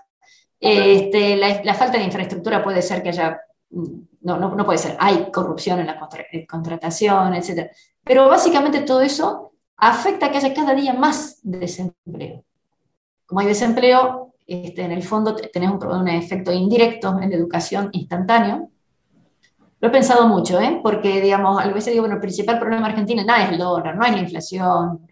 este, 0.59 1.37
la, 1.37 1.75
falta 1.75 1.99
de 1.99 2.05
infraestructura 2.05 2.64
puede 2.64 2.81
ser 2.81 3.03
que 3.03 3.11
haya, 3.11 3.38
no, 3.69 4.38
no, 4.38 4.64
puede 4.64 4.79
ser, 4.79 4.97
hay 4.99 5.31
corrupción 5.31 5.81
en 5.81 5.87
la 5.87 6.01
contratación, 6.49 7.35
etc. 7.35 7.71
Pero 8.03 8.29
básicamente 8.29 8.81
todo 8.81 9.03
eso 9.03 9.53
afecta 9.77 10.27
a 10.27 10.31
que 10.31 10.38
haya 10.38 10.55
cada 10.55 10.75
día 10.75 10.95
más 10.95 11.38
desempleo. 11.42 12.42
Como 13.27 13.40
hay 13.40 13.47
desempleo, 13.47 14.33
este, 14.47 14.83
en 14.83 14.92
el 14.92 15.03
fondo 15.03 15.37
tenés 15.37 15.71
un, 15.71 15.85
un 15.85 16.09
efecto 16.09 16.51
indirecto 16.51 17.19
en 17.21 17.29
la 17.29 17.37
educación 17.37 17.90
instantáneo, 17.92 18.71
lo 19.87 19.90
he 19.90 19.92
pensado 19.92 20.27
mucho, 20.27 20.61
¿eh? 20.61 20.81
porque, 20.83 21.20
digamos, 21.20 21.62
a 21.62 21.68
veces 21.68 21.92
digo, 21.92 22.03
bueno, 22.03 22.16
el 22.16 22.20
principal 22.20 22.59
problema 22.59 22.87
de 22.87 22.92
Argentina 22.92 23.25
no 23.25 23.35
es 23.37 23.51
el 23.51 23.59
dólar, 23.59 23.96
no 23.96 24.05
es 24.05 24.12
la 24.12 24.18
inflación, 24.18 25.07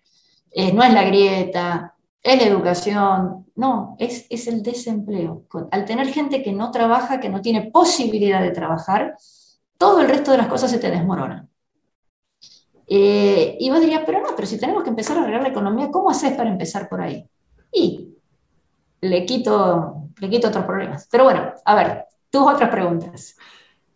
eh, 0.50 0.72
no 0.72 0.82
es 0.82 0.92
la 0.92 1.04
grieta, 1.04 1.94
es 2.20 2.38
la 2.40 2.48
educación, 2.48 3.46
no, 3.54 3.94
es, 4.00 4.26
es 4.28 4.48
el 4.48 4.64
desempleo. 4.64 5.44
Al 5.70 5.84
tener 5.84 6.08
gente 6.08 6.42
que 6.42 6.52
no 6.52 6.72
trabaja, 6.72 7.20
que 7.20 7.28
no 7.28 7.40
tiene 7.40 7.70
posibilidad 7.70 8.42
de 8.42 8.50
trabajar, 8.50 9.16
todo 9.78 10.00
el 10.00 10.08
resto 10.08 10.32
de 10.32 10.38
las 10.38 10.48
cosas 10.48 10.72
se 10.72 10.78
te 10.78 10.90
desmoronan. 10.90 11.48
Eh, 12.88 13.56
y 13.60 13.70
vos 13.70 13.80
dirías, 13.80 14.02
pero 14.04 14.22
no, 14.22 14.30
pero 14.34 14.48
si 14.48 14.58
tenemos 14.58 14.82
que 14.82 14.90
empezar 14.90 15.16
a 15.16 15.20
arreglar 15.20 15.42
la 15.42 15.48
economía, 15.50 15.90
¿cómo 15.92 16.10
haces 16.10 16.32
para 16.32 16.50
empezar 16.50 16.88
por 16.88 17.00
ahí? 17.00 17.24
Y 17.72 18.08
le 19.02 19.24
quito, 19.24 20.08
le 20.18 20.28
quito 20.28 20.48
otros 20.48 20.64
problemas. 20.64 21.06
Pero 21.08 21.24
bueno, 21.24 21.52
a 21.64 21.74
ver, 21.76 22.06
tus 22.28 22.42
otras 22.42 22.70
preguntas. 22.70 23.36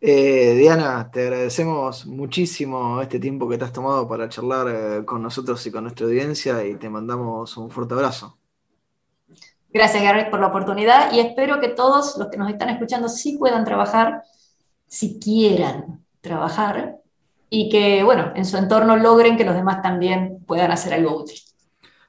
Eh, 0.00 0.54
Diana, 0.56 1.10
te 1.10 1.22
agradecemos 1.22 2.06
muchísimo 2.06 3.00
este 3.02 3.18
tiempo 3.18 3.48
que 3.48 3.58
te 3.58 3.64
has 3.64 3.72
tomado 3.72 4.06
para 4.06 4.28
charlar 4.28 4.66
eh, 4.68 5.04
con 5.04 5.22
nosotros 5.22 5.66
y 5.66 5.72
con 5.72 5.82
nuestra 5.82 6.06
audiencia 6.06 6.64
y 6.64 6.76
te 6.76 6.88
mandamos 6.88 7.56
un 7.56 7.70
fuerte 7.70 7.94
abrazo. 7.94 8.38
Gracias, 9.70 10.02
Garrett, 10.02 10.30
por 10.30 10.40
la 10.40 10.46
oportunidad 10.46 11.12
y 11.12 11.20
espero 11.20 11.60
que 11.60 11.68
todos 11.68 12.16
los 12.16 12.28
que 12.28 12.38
nos 12.38 12.48
están 12.48 12.68
escuchando 12.70 13.08
sí 13.08 13.36
puedan 13.38 13.64
trabajar, 13.64 14.22
si 14.86 15.18
quieran 15.18 16.04
trabajar 16.20 16.96
y 17.50 17.68
que, 17.68 18.02
bueno, 18.04 18.32
en 18.36 18.44
su 18.44 18.56
entorno 18.56 18.96
logren 18.96 19.36
que 19.36 19.44
los 19.44 19.54
demás 19.54 19.82
también 19.82 20.44
puedan 20.46 20.70
hacer 20.70 20.94
algo 20.94 21.16
útil. 21.16 21.40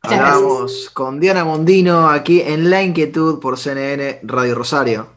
Hablamos 0.01 0.89
con 0.91 1.19
Diana 1.19 1.43
Mondino 1.43 2.07
aquí 2.07 2.41
en 2.41 2.69
La 2.69 2.83
Inquietud 2.83 3.39
por 3.39 3.57
CNN 3.57 4.21
Radio 4.23 4.55
Rosario. 4.55 5.07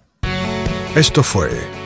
Esto 0.97 1.23
fue 1.23 1.82